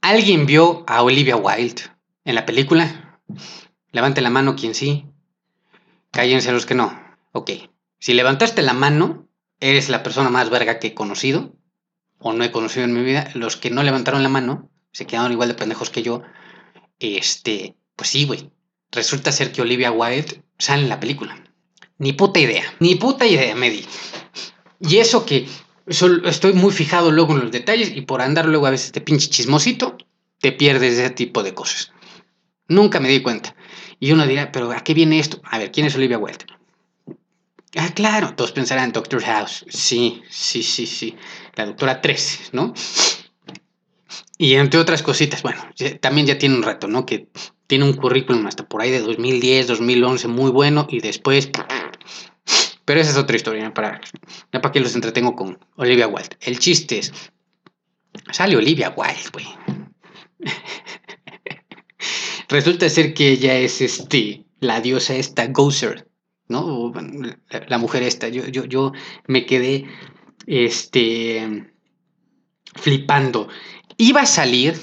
[0.00, 1.82] ¿Alguien vio a Olivia Wilde
[2.24, 3.20] en la película?
[3.92, 5.06] Levante la mano quien sí.
[6.10, 6.98] Cállense los que no.
[7.32, 7.50] Ok.
[7.98, 9.28] Si levantaste la mano,
[9.60, 11.56] eres la persona más verga que he conocido.
[12.18, 13.30] O no he conocido en mi vida.
[13.34, 16.22] Los que no levantaron la mano, se quedaron igual de pendejos que yo.
[16.98, 18.50] Este, pues sí, güey.
[18.90, 21.42] Resulta ser que Olivia Wilde sale en la película.
[21.98, 22.64] Ni puta idea.
[22.80, 23.84] Ni puta idea, me di.
[24.80, 25.48] Y eso que
[25.86, 29.28] estoy muy fijado luego en los detalles y por andar luego a veces de pinche
[29.28, 29.96] chismosito,
[30.40, 31.92] te pierdes de ese tipo de cosas.
[32.68, 33.54] Nunca me di cuenta.
[34.00, 35.40] Y uno dirá, pero ¿a qué viene esto?
[35.44, 36.46] A ver, ¿quién es Olivia Wilde?
[37.76, 39.64] Ah, claro, todos pensarán Doctor House.
[39.68, 41.16] Sí, sí, sí, sí.
[41.56, 42.72] La doctora 13, ¿no?
[44.38, 45.62] Y entre otras cositas, bueno,
[46.00, 47.06] también ya tiene un rato, ¿no?
[47.06, 47.28] Que
[47.66, 51.50] tiene un currículum hasta por ahí de 2010, 2011 muy bueno y después
[52.84, 54.00] pero esa es otra historia, para,
[54.50, 56.36] para que los entretengo con Olivia Wilde.
[56.40, 57.12] El chiste es,
[58.30, 59.46] sale Olivia Wilde, güey.
[62.48, 66.08] Resulta ser que ella es este, la diosa esta, Gozer,
[66.48, 66.92] ¿no?
[67.68, 68.28] La, mujer esta.
[68.28, 68.92] Yo, yo, yo
[69.26, 69.86] me quedé,
[70.46, 71.72] este,
[72.74, 73.48] flipando.
[73.96, 74.78] Iba a salir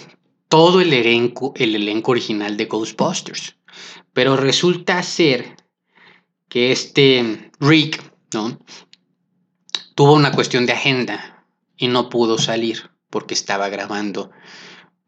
[0.48, 3.58] todo el elenco, el elenco original de Ghostbusters.
[4.14, 5.56] Pero resulta ser
[6.52, 8.60] que este Rick, ¿no?
[9.96, 11.46] Tuvo una cuestión de agenda
[11.78, 14.32] y no pudo salir porque estaba grabando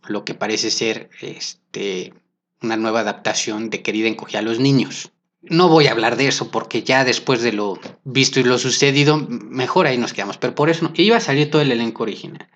[0.08, 2.14] lo que parece ser este,
[2.62, 5.12] una nueva adaptación de Querida encogía a los niños.
[5.42, 9.18] No voy a hablar de eso porque ya después de lo visto y lo sucedido,
[9.18, 10.38] mejor ahí nos quedamos.
[10.38, 12.48] Pero por eso no, iba a salir todo el elenco original.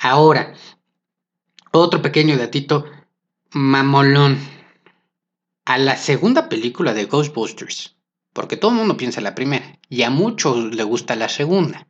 [0.00, 0.54] Ahora,
[1.70, 2.86] otro pequeño datito
[3.52, 4.36] mamolón.
[5.64, 7.94] A la segunda película de Ghostbusters,
[8.32, 11.86] porque todo el mundo piensa la primera, y a muchos le gusta la segunda.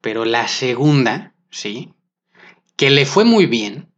[0.00, 1.94] Pero la segunda, ¿sí?
[2.76, 3.92] Que le fue muy bien.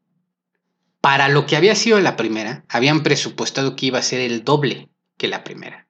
[1.01, 4.89] Para lo que había sido la primera, habían presupuestado que iba a ser el doble
[5.17, 5.89] que la primera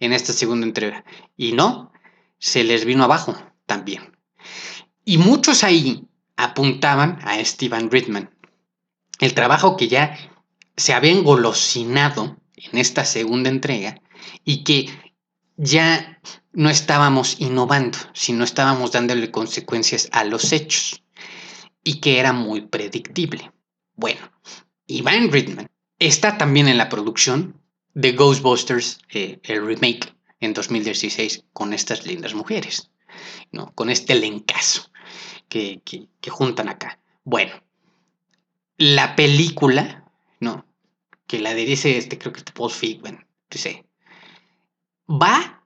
[0.00, 1.04] en esta segunda entrega.
[1.36, 1.92] Y no,
[2.38, 4.16] se les vino abajo también.
[5.04, 6.06] Y muchos ahí
[6.36, 8.30] apuntaban a Steven Ridman.
[9.20, 10.18] El trabajo que ya
[10.76, 14.00] se había engolosinado en esta segunda entrega
[14.44, 14.88] y que
[15.56, 16.20] ya
[16.52, 21.02] no estábamos innovando, sino estábamos dándole consecuencias a los hechos
[21.82, 23.52] y que era muy predictible.
[23.94, 24.20] Bueno,
[24.86, 27.60] Ivan Ridman está también en la producción
[27.94, 32.90] de Ghostbusters, eh, el remake en 2016, con estas lindas mujeres,
[33.52, 33.72] ¿no?
[33.74, 34.90] con este elencazo
[35.48, 37.00] que, que, juntan acá.
[37.24, 37.54] Bueno,
[38.76, 40.10] la película,
[40.40, 40.66] ¿no?
[41.26, 43.85] Que la dice este, creo que Paul Feigman, dice,
[45.08, 45.64] va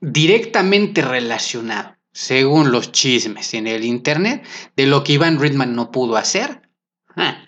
[0.00, 6.16] directamente relacionado, según los chismes en el internet, de lo que Ivan Ridman no pudo
[6.16, 6.62] hacer,
[7.16, 7.46] ah,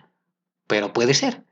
[0.66, 1.44] pero puede ser,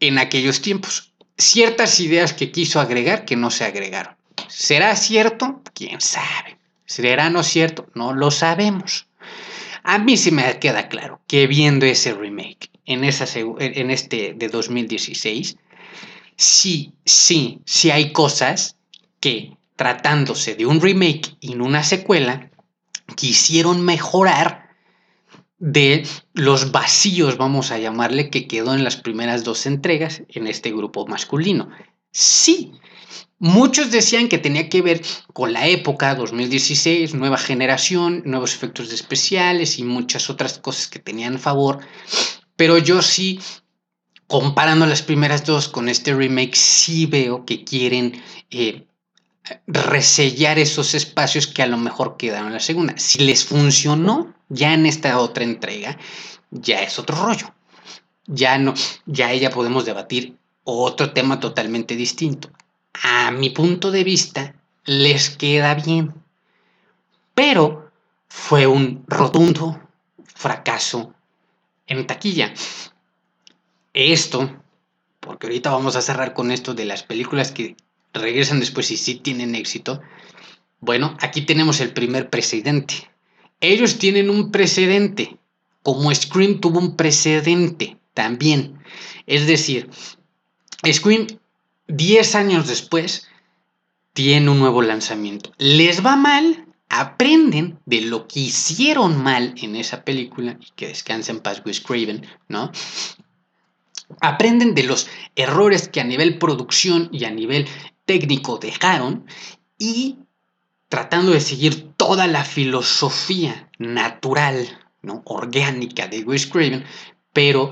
[0.00, 1.12] en aquellos tiempos.
[1.36, 4.16] Ciertas ideas que quiso agregar que no se agregaron.
[4.48, 5.62] ¿Será cierto?
[5.74, 6.58] ¿Quién sabe?
[6.84, 7.88] ¿Será no cierto?
[7.94, 9.08] No lo sabemos.
[9.82, 14.48] A mí sí me queda claro que viendo ese remake en, esa, en este de
[14.48, 15.56] 2016,
[16.40, 18.76] sí, sí, sí hay cosas
[19.20, 22.50] que tratándose de un remake y no una secuela,
[23.14, 24.70] quisieron mejorar
[25.58, 30.70] de los vacíos, vamos a llamarle, que quedó en las primeras dos entregas en este
[30.70, 31.68] grupo masculino.
[32.10, 32.72] Sí,
[33.38, 35.00] Muchos decían que tenía que ver
[35.32, 41.38] con la época 2016, nueva generación, nuevos efectos especiales y muchas otras cosas que tenían
[41.38, 41.80] favor.
[42.56, 43.40] Pero yo sí,
[44.30, 48.86] comparando las primeras dos con este remake, sí veo que quieren eh,
[49.66, 52.94] resellar esos espacios que a lo mejor quedaron en la segunda.
[52.96, 55.98] Si les funcionó ya en esta otra entrega,
[56.50, 57.52] ya es otro rollo.
[58.26, 58.72] Ya no,
[59.06, 62.50] ya ya podemos debatir otro tema totalmente distinto
[63.02, 64.54] a mi punto de vista,
[64.84, 66.14] les queda bien.
[67.34, 67.90] Pero
[68.28, 69.80] fue un rotundo
[70.34, 71.14] fracaso
[71.86, 72.52] en taquilla.
[73.92, 74.62] Esto,
[75.20, 77.76] porque ahorita vamos a cerrar con esto de las películas que
[78.12, 80.00] regresan después y sí tienen éxito.
[80.80, 83.10] Bueno, aquí tenemos el primer precedente.
[83.60, 85.38] Ellos tienen un precedente,
[85.82, 88.82] como Scream tuvo un precedente también.
[89.26, 89.90] Es decir,
[90.90, 91.26] Scream
[91.88, 93.28] 10 años después,
[94.12, 95.52] tiene un nuevo lanzamiento.
[95.58, 101.40] Les va mal, aprenden de lo que hicieron mal en esa película, y que descansen
[101.40, 102.72] paz Wes Craven, ¿no?
[104.20, 107.68] Aprenden de los errores que a nivel producción y a nivel
[108.04, 109.26] técnico dejaron
[109.78, 110.18] y
[110.88, 114.66] tratando de seguir toda la filosofía natural,
[115.02, 115.22] ¿no?
[115.24, 116.84] orgánica de Wes Craven,
[117.32, 117.70] pero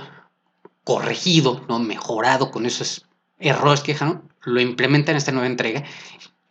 [0.85, 1.81] corregido, ¿no?
[1.81, 3.07] mejorado con esos
[3.39, 5.85] errores que dejaron, lo implementan en esta nueva entrega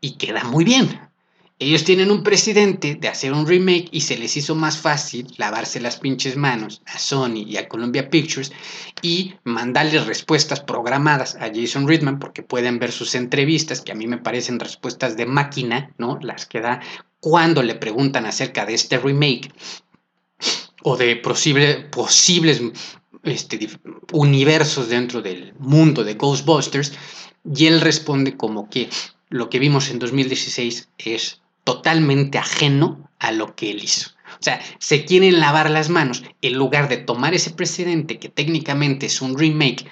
[0.02, 1.00] y queda muy bien.
[1.60, 5.80] Ellos tienen un presidente de hacer un remake y se les hizo más fácil lavarse
[5.80, 8.52] las pinches manos a Sony y a Columbia Pictures
[9.02, 14.06] y mandarles respuestas programadas a Jason Reitman porque pueden ver sus entrevistas que a mí
[14.06, 16.20] me parecen respuestas de máquina, ¿no?
[16.22, 16.80] Las que da
[17.20, 19.52] cuando le preguntan acerca de este remake
[20.84, 22.62] o de posibles
[23.24, 23.68] este,
[24.12, 26.94] universos dentro del mundo de Ghostbusters
[27.52, 28.90] y él responde como que
[29.30, 34.12] lo que vimos en 2016 es totalmente ajeno a lo que él hizo.
[34.40, 39.08] O sea, se quieren lavar las manos en lugar de tomar ese precedente que técnicamente
[39.08, 39.86] es un remake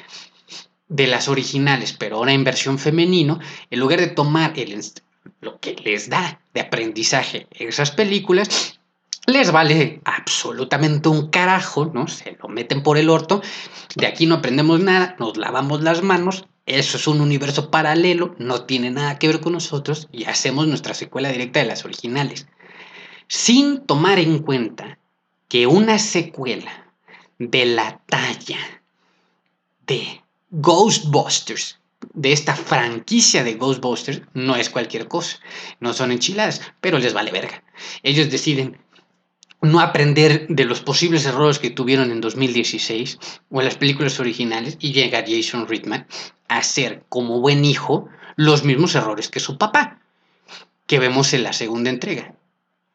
[0.88, 4.82] de las originales, pero ahora en versión femenino, en lugar de tomar el,
[5.42, 8.75] lo que les da de aprendizaje esas películas
[9.28, 12.08] les vale absolutamente un carajo, ¿no?
[12.08, 13.42] Se lo meten por el orto,
[13.96, 18.64] de aquí no aprendemos nada, nos lavamos las manos, eso es un universo paralelo, no
[18.64, 22.48] tiene nada que ver con nosotros y hacemos nuestra secuela directa de las originales,
[23.28, 24.98] sin tomar en cuenta
[25.48, 26.92] que una secuela
[27.40, 28.60] de la talla
[29.86, 30.22] de
[30.52, 31.80] Ghostbusters,
[32.14, 35.38] de esta franquicia de Ghostbusters, no es cualquier cosa.
[35.80, 37.64] No son enchiladas, pero les vale verga.
[38.04, 38.78] Ellos deciden
[39.72, 44.78] no aprender de los posibles errores que tuvieron en 2016 o en las películas originales
[44.80, 46.08] y llega Jason Reitman
[46.48, 50.00] a hacer como buen hijo los mismos errores que su papá,
[50.88, 52.36] que vemos en la segunda entrega.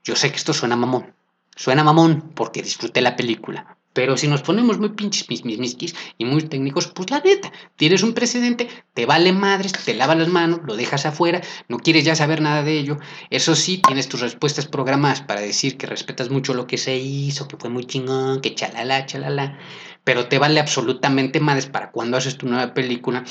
[0.04, 1.14] Yo sé que esto suena mamón,
[1.56, 5.76] suena mamón porque disfruté la película, pero si nos ponemos muy pinches mis, mis,
[6.16, 10.28] y muy técnicos, pues la neta, tienes un precedente, te vale madres, te lavas las
[10.28, 12.98] manos, lo dejas afuera, no quieres ya saber nada de ello.
[13.30, 17.48] Eso sí, tienes tus respuestas programadas para decir que respetas mucho lo que se hizo,
[17.48, 19.58] que fue muy chingón, que chalala, chalala.
[20.04, 23.24] Pero te vale absolutamente madres para cuando haces tu nueva película,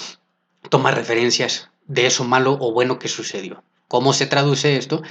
[0.69, 3.63] tomar referencias de eso malo o bueno que sucedió.
[3.87, 5.01] ¿Cómo se traduce esto?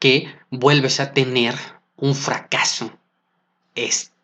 [0.00, 1.54] Que vuelves a tener
[1.96, 2.92] un fracaso.
[3.74, 4.15] Este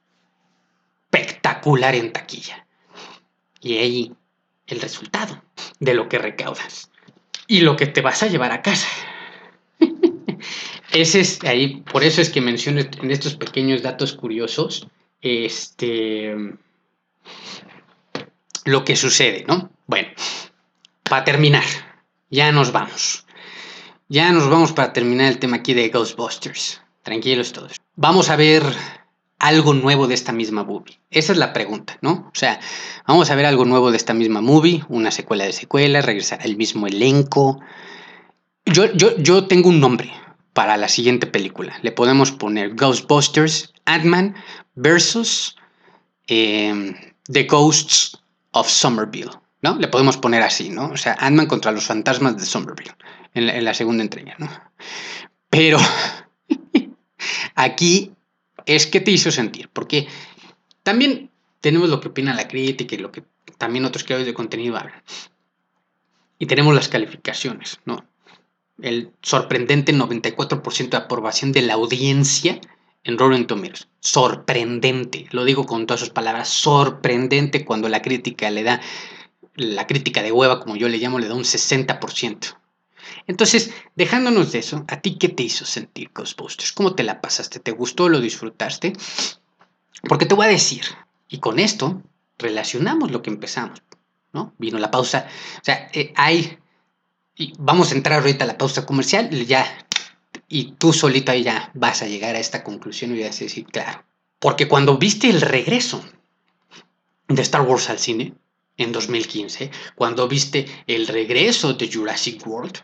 [1.13, 2.67] espectacular en taquilla.
[3.61, 4.13] Y ahí
[4.67, 5.43] el resultado
[5.79, 6.91] de lo que recaudas
[7.47, 8.89] y lo que te vas a llevar a casa.
[10.93, 14.87] Ese es ahí, por eso es que menciono en estos pequeños datos curiosos
[15.21, 16.35] este
[18.65, 19.71] lo que sucede, ¿no?
[19.87, 20.09] Bueno,
[21.03, 21.65] para terminar,
[22.31, 23.27] ya nos vamos.
[24.09, 26.83] Ya nos vamos para terminar el tema aquí de Ghostbusters.
[27.03, 27.81] Tranquilos todos.
[27.97, 28.63] Vamos a ver
[29.43, 30.99] algo nuevo de esta misma movie?
[31.11, 32.31] Esa es la pregunta, ¿no?
[32.33, 32.61] O sea,
[33.07, 36.57] vamos a ver algo nuevo de esta misma movie, una secuela de secuelas, regresar al
[36.57, 37.61] mismo elenco.
[38.65, 40.13] Yo, yo, yo tengo un nombre
[40.53, 41.77] para la siguiente película.
[41.83, 44.37] Le podemos poner Ghostbusters, Ant-Man
[44.77, 45.57] versus
[46.29, 48.23] em, The Ghosts
[48.53, 49.77] of Somerville, ¿no?
[49.77, 50.91] Le podemos poner así, ¿no?
[50.91, 52.95] O sea, Ant-Man contra los fantasmas de Somerville
[53.35, 54.49] en la, en la segunda entrega, ¿no?
[55.51, 55.79] Pero
[57.57, 58.13] aquí
[58.67, 60.07] es que te hizo sentir, porque
[60.83, 63.25] también tenemos lo que opina la crítica y lo que
[63.59, 65.03] también otros creadores de contenido hablan.
[66.39, 68.05] Y tenemos las calificaciones, ¿no?
[68.81, 72.61] El sorprendente 94% de aprobación de la audiencia
[73.05, 73.89] en Rotten Tomatoes.
[74.01, 78.81] Sorprendente, lo digo con todas sus palabras, sorprendente cuando la crítica le da,
[79.55, 82.57] la crítica de hueva, como yo le llamo, le da un 60%.
[83.27, 86.73] Entonces, dejándonos de eso, ¿a ti qué te hizo sentir Ghostbusters?
[86.73, 87.61] ¿Cómo te la pasaste?
[87.61, 88.09] ¿Te gustó?
[88.09, 88.93] ¿Lo disfrutaste?
[90.09, 90.83] Porque te voy a decir,
[91.29, 92.03] y con esto
[92.39, 93.83] relacionamos lo que empezamos,
[94.33, 94.55] ¿no?
[94.59, 95.29] Vino la pausa,
[95.61, 96.59] o sea, eh, hay,
[97.37, 99.67] y vamos a entrar ahorita a la pausa comercial, ya,
[100.49, 103.65] y tú solito ahí ya vas a llegar a esta conclusión y vas a decir,
[103.67, 104.05] claro,
[104.39, 106.05] porque cuando viste el regreso
[107.29, 108.35] de Star Wars al cine,
[108.77, 112.79] en 2015, cuando viste el regreso de Jurassic World,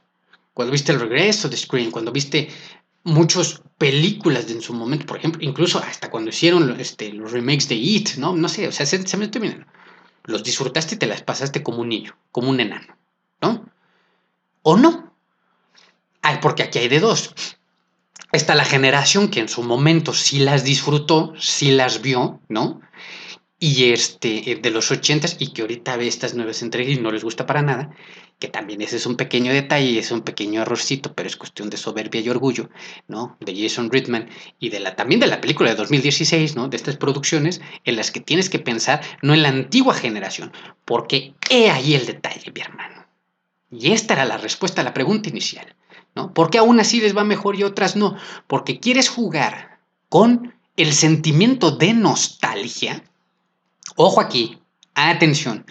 [0.58, 2.48] cuando viste el regreso de Scream, cuando viste
[3.04, 7.68] muchas películas de en su momento, por ejemplo, incluso hasta cuando hicieron este, los remakes
[7.68, 8.34] de It, ¿no?
[8.34, 9.68] No sé, o sea, se, me terminan.
[10.24, 12.98] Los disfrutaste y te las pasaste como un niño, como un enano,
[13.40, 13.70] ¿no?
[14.62, 15.14] ¿O no?
[16.22, 17.32] Ay, porque aquí hay de dos.
[18.32, 22.80] Está la generación que en su momento sí las disfrutó, sí las vio, ¿no?
[23.60, 27.24] y este de los ochentas y que ahorita ve estas nuevas entregas y no les
[27.24, 27.90] gusta para nada,
[28.38, 31.76] que también ese es un pequeño detalle, es un pequeño errorcito, pero es cuestión de
[31.76, 32.70] soberbia y orgullo,
[33.08, 33.36] ¿no?
[33.40, 34.28] De Jason Reitman
[34.58, 36.68] y de la también de la película de 2016, ¿no?
[36.68, 40.52] De estas producciones en las que tienes que pensar no en la antigua generación,
[40.84, 43.06] porque he ahí el detalle, mi hermano.
[43.70, 45.74] Y esta era la respuesta a la pregunta inicial,
[46.14, 46.32] ¿no?
[46.32, 48.16] ¿Por qué aún así les va mejor y otras no?
[48.46, 53.02] Porque quieres jugar con el sentimiento de nostalgia
[53.96, 54.58] Ojo aquí,
[54.94, 55.66] atención,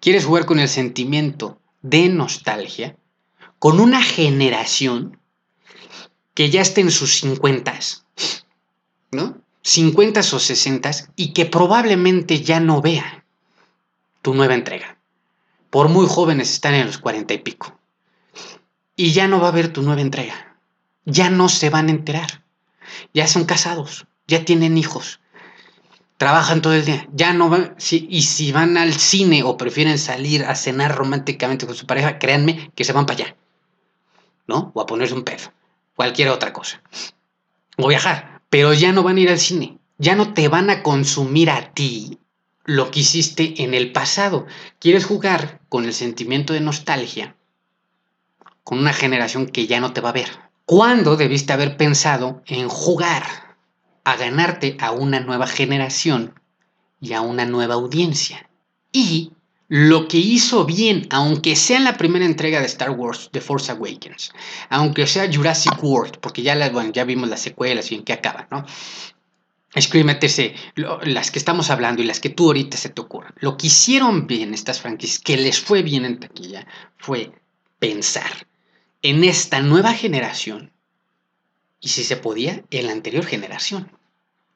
[0.00, 2.96] quieres jugar con el sentimiento de nostalgia
[3.58, 5.18] con una generación
[6.34, 7.78] que ya esté en sus 50,
[9.12, 9.40] ¿no?
[9.62, 13.24] 50 o 60 y que probablemente ya no vea
[14.22, 14.98] tu nueva entrega.
[15.68, 17.78] Por muy jóvenes están en los 40 y pico.
[18.96, 20.56] Y ya no va a ver tu nueva entrega.
[21.04, 22.44] Ya no se van a enterar.
[23.14, 25.19] Ya son casados, ya tienen hijos,
[26.20, 30.44] trabajan todo el día, ya no van, y si van al cine o prefieren salir
[30.44, 33.36] a cenar románticamente con su pareja, créanme que se van para allá,
[34.46, 34.70] ¿no?
[34.74, 35.50] O a ponerse un pedo,
[35.96, 36.82] cualquier otra cosa.
[37.78, 40.82] O viajar, pero ya no van a ir al cine, ya no te van a
[40.82, 42.18] consumir a ti
[42.66, 44.46] lo que hiciste en el pasado.
[44.78, 47.34] Quieres jugar con el sentimiento de nostalgia
[48.62, 50.28] con una generación que ya no te va a ver.
[50.66, 53.49] ¿Cuándo debiste haber pensado en jugar
[54.04, 56.34] a ganarte a una nueva generación
[57.00, 58.48] y a una nueva audiencia.
[58.92, 59.32] Y
[59.68, 63.70] lo que hizo bien, aunque sea en la primera entrega de Star Wars, The Force
[63.70, 64.32] Awakens,
[64.68, 68.12] aunque sea Jurassic World, porque ya, las, bueno, ya vimos las secuelas y en qué
[68.12, 68.66] acaba, ¿no?
[69.72, 70.54] TC,
[71.04, 74.26] las que estamos hablando y las que tú ahorita se te ocurran, lo que hicieron
[74.26, 77.30] bien estas franquicias, que les fue bien en taquilla, fue
[77.78, 78.48] pensar
[79.02, 80.72] en esta nueva generación
[81.80, 83.90] y si se podía, en la anterior generación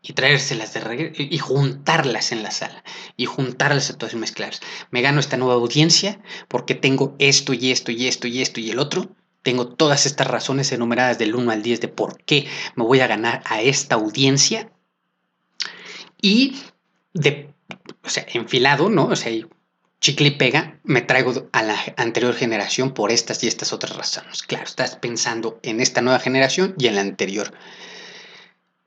[0.06, 2.84] y traérselas de regreso y juntarlas en la sala
[3.16, 4.60] y juntarlas a todas y mezclarlas.
[4.90, 8.70] Me gano esta nueva audiencia porque tengo esto y esto y esto y esto y
[8.70, 9.08] el otro.
[9.42, 12.46] Tengo todas estas razones enumeradas del 1 al 10 de por qué
[12.76, 14.70] me voy a ganar a esta audiencia.
[16.20, 16.56] Y
[17.14, 17.50] de,
[18.02, 19.06] o sea, enfilado, ¿no?
[19.06, 19.32] O sea,
[20.04, 24.42] chicle y pega, me traigo a la anterior generación por estas y estas otras razones.
[24.42, 27.54] Claro, estás pensando en esta nueva generación y en la anterior.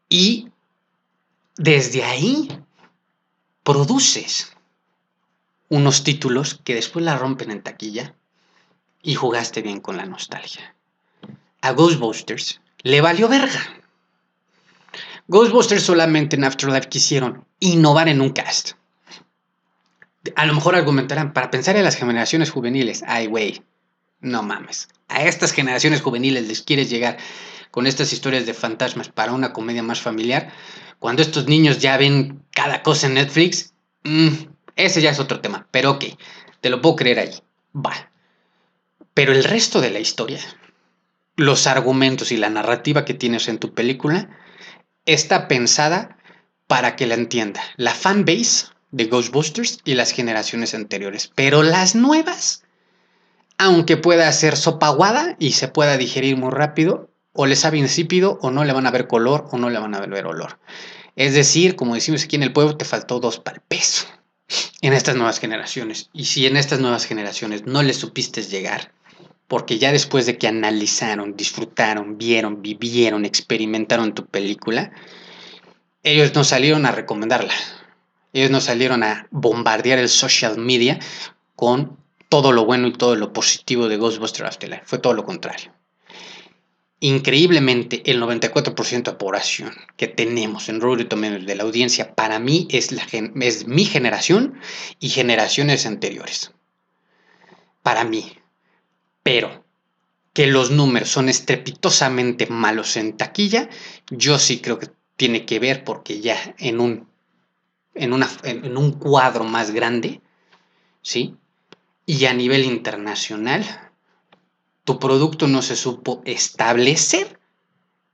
[0.09, 0.49] Y
[1.55, 2.61] desde ahí
[3.63, 4.53] produces
[5.69, 8.13] unos títulos que después la rompen en taquilla
[9.01, 10.75] y jugaste bien con la nostalgia.
[11.61, 13.81] A Ghostbusters le valió verga.
[15.27, 18.76] Ghostbusters solamente en Afterlife quisieron innovar en un cast.
[20.35, 23.61] A lo mejor argumentarán, para pensar en las generaciones juveniles, ay güey,
[24.19, 24.89] no mames.
[25.07, 27.17] A estas generaciones juveniles les quieres llegar
[27.71, 30.51] con estas historias de fantasmas para una comedia más familiar.
[30.99, 33.73] Cuando estos niños ya ven cada cosa en Netflix,
[34.03, 34.29] mm,
[34.75, 35.67] ese ya es otro tema.
[35.71, 36.05] Pero ok,
[36.61, 37.31] te lo puedo creer ahí.
[37.75, 38.11] Va.
[39.13, 40.39] Pero el resto de la historia,
[41.35, 44.29] los argumentos y la narrativa que tienes en tu película,
[45.05, 46.17] está pensada
[46.67, 51.31] para que la entienda la fanbase de Ghostbusters y las generaciones anteriores.
[51.35, 52.63] Pero las nuevas,
[53.57, 58.49] aunque pueda ser sopaguada y se pueda digerir muy rápido, o le sabe insípido, o
[58.49, 60.59] no le van a ver color, o no le van a ver olor.
[61.15, 63.61] Es decir, como decimos aquí en el pueblo, te faltó dos para
[64.81, 66.09] en estas nuevas generaciones.
[66.13, 68.91] Y si en estas nuevas generaciones no le supiste llegar,
[69.47, 74.91] porque ya después de que analizaron, disfrutaron, vieron, vivieron, experimentaron tu película,
[76.03, 77.53] ellos no salieron a recomendarla.
[78.37, 80.99] Ellos no salieron a bombardear el social media
[81.55, 81.97] con
[82.29, 84.83] todo lo bueno y todo lo positivo de Ghostbusters Afterlife.
[84.85, 85.71] Fue todo lo contrario
[86.99, 92.67] increíblemente el 94% de población que tenemos en Rotten Tomatoes de la audiencia para mí
[92.71, 93.05] es, la,
[93.41, 94.59] es mi generación
[94.99, 96.51] y generaciones anteriores.
[97.83, 98.33] Para mí.
[99.23, 99.63] Pero
[100.33, 103.69] que los números son estrepitosamente malos en taquilla,
[104.09, 107.07] yo sí creo que tiene que ver porque ya en un,
[107.99, 110.21] en una, en un cuadro más grande,
[111.01, 111.35] ¿sí?
[112.05, 113.65] Y a nivel internacional,
[114.83, 117.39] tu producto no se supo establecer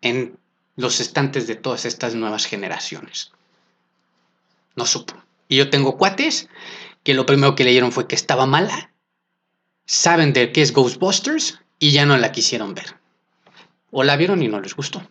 [0.01, 0.37] en
[0.75, 3.31] los estantes de todas estas nuevas generaciones.
[4.75, 5.13] No supo.
[5.47, 6.49] Y yo tengo cuates
[7.03, 8.91] que lo primero que leyeron fue que estaba mala,
[9.85, 12.95] saben de qué es Ghostbusters y ya no la quisieron ver.
[13.91, 15.07] O la vieron y no les gustó.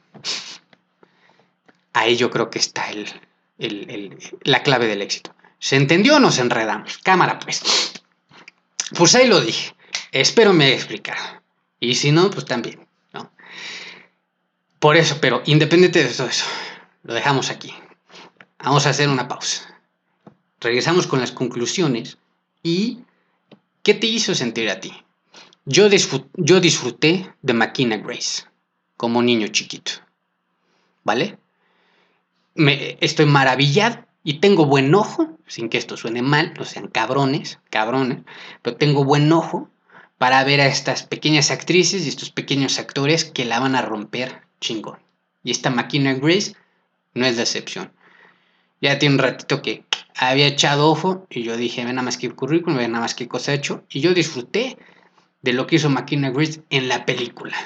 [1.92, 3.06] Ahí yo creo que está el,
[4.44, 5.34] la clave del éxito.
[5.58, 6.98] ¿Se entendió o nos enredamos?
[6.98, 7.62] Cámara, pues.
[8.96, 9.74] Pues ahí lo dije.
[10.10, 11.42] Espero me haya explicado.
[11.80, 13.32] Y si no, pues también, ¿no?
[14.78, 16.46] Por eso, pero independiente de todo eso,
[17.02, 17.74] lo dejamos aquí.
[18.58, 19.80] Vamos a hacer una pausa.
[20.60, 22.18] Regresamos con las conclusiones
[22.62, 23.00] y
[23.82, 24.92] ¿qué te hizo sentir a ti?
[25.64, 25.88] Yo,
[26.36, 28.44] yo disfruté de Makina Grace
[28.96, 29.92] como niño chiquito,
[31.02, 31.38] ¿vale?
[32.54, 38.18] Estoy maravillado y tengo buen ojo, sin que esto suene mal, no sean cabrones, cabrones,
[38.62, 39.70] pero tengo buen ojo
[40.18, 44.42] para ver a estas pequeñas actrices y estos pequeños actores que la van a romper
[44.60, 44.98] chingón.
[45.42, 46.54] Y esta máquina Grace
[47.14, 47.92] no es decepción.
[48.80, 49.84] Ya tiene un ratito que
[50.14, 53.28] había echado ojo y yo dije, ve nada más que currículum, ve nada más que
[53.28, 53.84] cosa hecho.
[53.90, 54.78] Y yo disfruté
[55.42, 57.56] de lo que hizo Makina Grace en la película.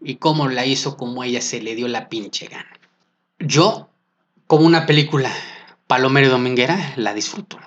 [0.00, 2.78] Y cómo la hizo, como ella se le dio la pinche gana.
[3.38, 3.90] Yo,
[4.48, 5.30] como una película
[5.86, 7.60] palomero dominguera, la disfruto.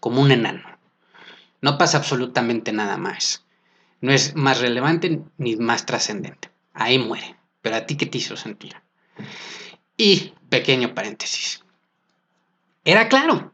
[0.00, 0.62] Como un enano.
[1.60, 3.44] No pasa absolutamente nada más.
[4.00, 6.50] No es más relevante ni más trascendente.
[6.72, 7.36] Ahí muere.
[7.60, 8.74] Pero a ti qué te hizo sentir.
[9.96, 11.62] Y, pequeño paréntesis.
[12.84, 13.52] Era claro.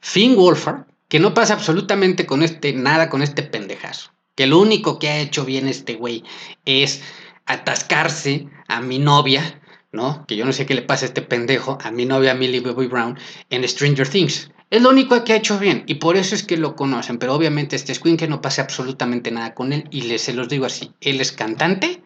[0.00, 4.10] Finn Wolfhard, que no pasa absolutamente con este, nada con este pendejazo.
[4.34, 6.24] Que lo único que ha hecho bien este güey
[6.64, 7.02] es
[7.44, 9.60] atascarse a mi novia,
[9.92, 10.24] ¿no?
[10.26, 12.86] Que yo no sé qué le pasa a este pendejo, a mi novia Millie Bobby
[12.86, 13.18] Brown,
[13.50, 14.50] en Stranger Things.
[14.68, 17.18] Es lo único que ha hecho bien y por eso es que lo conocen.
[17.18, 20.66] Pero obviamente este que no pasa absolutamente nada con él y les, se los digo
[20.66, 20.92] así.
[21.00, 22.02] Él es cantante,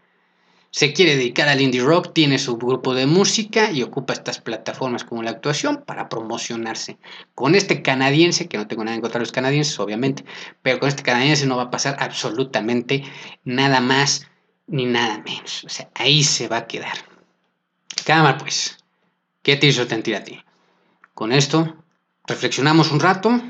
[0.71, 5.05] se quiere dedicar al indie rock, tiene su grupo de música y ocupa estas plataformas
[5.05, 6.99] como la actuación para promocionarse.
[7.35, 10.25] Con este canadiense, que no tengo nada en contra de los canadienses, obviamente,
[10.63, 13.03] pero con este canadiense no va a pasar absolutamente
[13.43, 14.29] nada más
[14.67, 15.65] ni nada menos.
[15.65, 17.10] O sea, ahí se va a quedar.
[18.05, 18.79] Cámara, pues.
[19.43, 20.43] ¿Qué te hizo sentir a ti?
[21.15, 21.77] Con esto,
[22.27, 23.41] reflexionamos un rato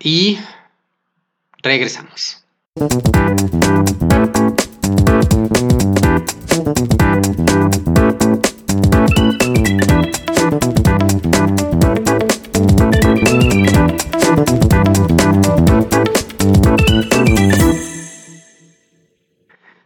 [0.00, 0.38] y
[1.62, 2.42] regresamos.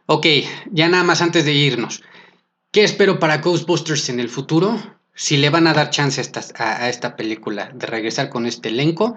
[0.06, 0.26] Ok,
[0.72, 2.02] ya nada más antes de irnos.
[2.72, 4.80] ¿Qué espero para Ghostbusters en el futuro?
[5.12, 6.22] Si le van a dar chance
[6.54, 9.16] a esta, película de regresar con este elenco,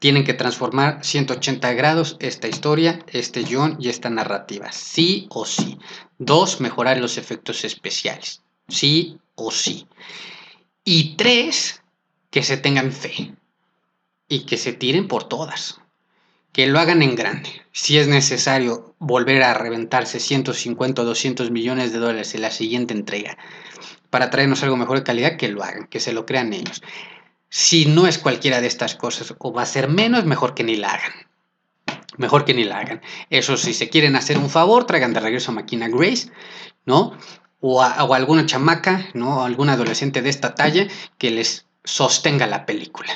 [0.00, 4.72] tienen que transformar 180 grados esta historia, este guion y esta narrativa.
[4.72, 5.78] Sí o sí.
[6.18, 8.42] Dos, mejorar los efectos especiales.
[8.66, 9.86] Sí o sí.
[10.82, 11.84] Y tres,
[12.30, 13.36] que se tengan fe.
[14.26, 15.79] Y que se tiren por todas
[16.52, 17.62] que lo hagan en grande.
[17.72, 22.94] Si es necesario volver a reventarse 150 o 200 millones de dólares en la siguiente
[22.94, 23.38] entrega
[24.10, 26.82] para traernos algo mejor de calidad, que lo hagan, que se lo crean ellos.
[27.48, 30.76] Si no es cualquiera de estas cosas o va a ser menos, mejor que ni
[30.76, 31.12] la hagan.
[32.16, 33.00] Mejor que ni la hagan.
[33.30, 36.30] Eso, si se quieren hacer un favor, traigan de regreso a Máquina Grace,
[36.84, 37.16] ¿no?
[37.60, 39.38] O, a, o alguna chamaca, ¿no?
[39.38, 40.86] O algún adolescente de esta talla
[41.18, 43.10] que les sostenga la película.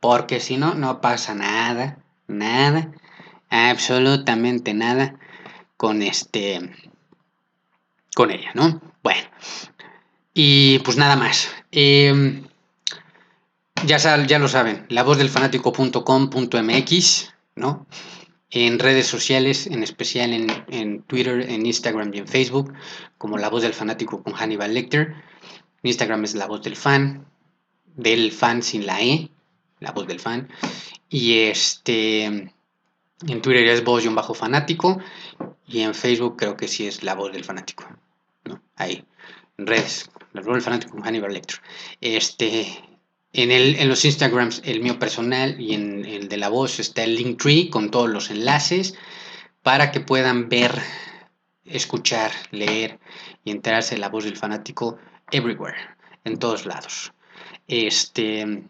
[0.00, 1.98] Porque si no, no pasa nada
[2.30, 2.90] nada,
[3.50, 5.16] absolutamente nada
[5.76, 6.70] con este,
[8.14, 8.80] con ella, ¿no?
[9.02, 9.28] Bueno,
[10.34, 11.50] y pues nada más.
[11.72, 12.44] Em,
[13.86, 17.86] ya, ya lo saben, la voz del fanático.com.mx, ¿no?
[18.50, 22.72] En redes sociales, en especial en, en, Twitter, en Instagram y en Facebook,
[23.16, 25.14] como La Voz del Fanático con Hannibal Lecter.
[25.82, 27.26] En Instagram es La Voz del Fan,
[27.94, 29.30] del fan sin la E,
[29.78, 30.48] La Voz del Fan.
[31.10, 35.00] Y este, en Twitter es voz y un bajo fanático.
[35.66, 37.84] Y en Facebook creo que sí es la voz del fanático.
[38.44, 38.62] ¿no?
[38.76, 39.04] Ahí,
[39.58, 41.60] en redes, la voz del fanático con Hannibal Lecter.
[42.00, 42.66] Este,
[43.32, 47.02] en, el, en los Instagrams, el mío personal y en el de la voz está
[47.02, 48.94] el Linktree con todos los enlaces
[49.62, 50.72] para que puedan ver,
[51.64, 53.00] escuchar, leer
[53.44, 54.96] y enterarse de la voz del fanático
[55.32, 55.76] everywhere,
[56.24, 57.12] en todos lados.
[57.66, 58.64] Este,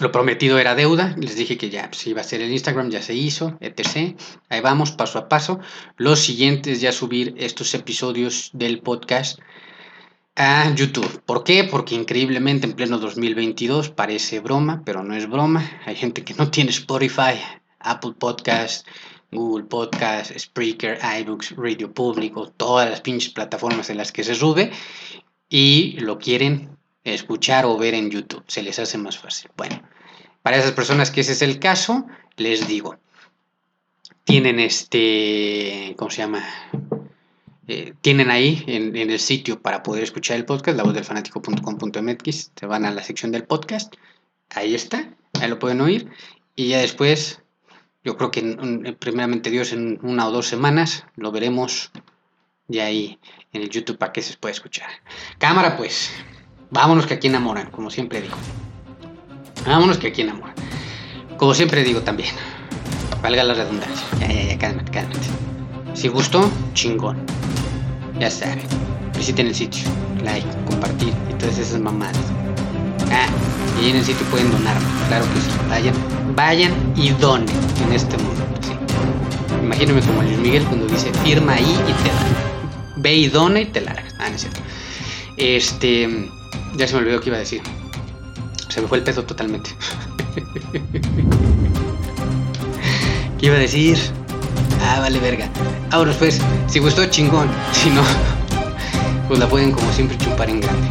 [0.00, 3.02] lo prometido era deuda, les dije que ya pues, iba a ser el Instagram, ya
[3.02, 4.16] se hizo, etc.
[4.48, 5.58] Ahí vamos, paso a paso.
[5.96, 9.40] Lo siguiente es ya subir estos episodios del podcast
[10.36, 11.20] a YouTube.
[11.26, 11.64] ¿Por qué?
[11.64, 15.68] Porque increíblemente en pleno 2022 parece broma, pero no es broma.
[15.84, 17.40] Hay gente que no tiene Spotify,
[17.80, 18.86] Apple Podcast,
[19.32, 24.70] Google Podcast, Spreaker, iBooks, Radio Público, todas las pinches plataformas en las que se sube
[25.48, 26.77] y lo quieren
[27.14, 28.44] escuchar o ver en YouTube.
[28.46, 29.50] Se les hace más fácil.
[29.56, 29.82] Bueno,
[30.42, 32.06] para esas personas que ese es el caso,
[32.36, 32.96] les digo,
[34.24, 36.44] tienen este, ¿cómo se llama?
[37.66, 42.52] Eh, tienen ahí en, el sitio para poder escuchar el podcast, la voz del fanático.com.mx,
[42.54, 43.94] se van a la sección del podcast,
[44.50, 46.08] ahí está, ahí lo pueden oír,
[46.56, 47.42] y ya después,
[48.04, 51.90] yo creo que primeramente Dios en una o dos semanas lo veremos
[52.68, 53.18] ya ahí
[53.52, 54.88] en el YouTube para que se pueda escuchar.
[55.38, 56.10] Cámara pues.
[56.70, 58.36] Vámonos que aquí enamoran, como siempre digo.
[59.66, 60.54] Vámonos que aquí enamoran.
[61.38, 62.30] Como siempre digo también.
[63.22, 64.06] Valga la redundancia.
[64.20, 65.18] Ya, ya, ya, cálmate, cálmate.
[65.94, 67.18] Si gustó, chingón.
[68.18, 68.60] Ya saben.
[69.16, 69.84] Visiten el sitio.
[70.22, 72.16] Like, compartir y todas esas mamadas.
[73.10, 73.28] Ah,
[73.82, 74.76] y en el sitio pueden donar.
[75.08, 75.50] Claro que sí.
[75.68, 75.94] Vayan,
[76.36, 77.48] vayan y donen
[77.86, 78.44] en este mundo.
[78.60, 78.72] Sí.
[79.64, 82.26] Imagínense como Luis Miguel cuando dice firma ahí y te la.
[82.96, 84.14] Ve y dona y te largas.
[84.18, 84.60] Ah, no es cierto.
[85.36, 86.30] Este.
[86.78, 87.60] Ya se me olvidó que iba a decir.
[88.68, 89.70] Se me fue el peso totalmente.
[93.36, 93.98] ¿Qué iba a decir?
[94.80, 95.48] Ah, vale, verga.
[95.90, 97.48] Ahora pues, si gustó, chingón.
[97.72, 98.02] Si no,
[99.26, 100.86] pues la pueden como siempre chupar en grande.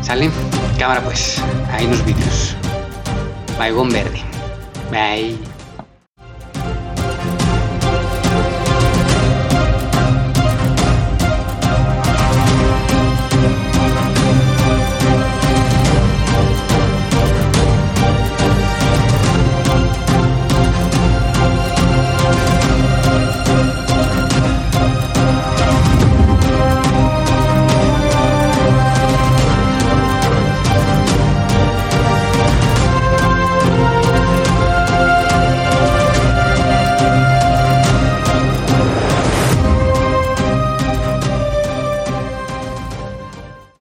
[0.00, 0.30] ¿Sale?
[0.78, 1.42] Cámara pues.
[1.72, 2.54] Ahí los vídeos.
[3.58, 4.22] Baigón verde.
[4.92, 5.53] Bye.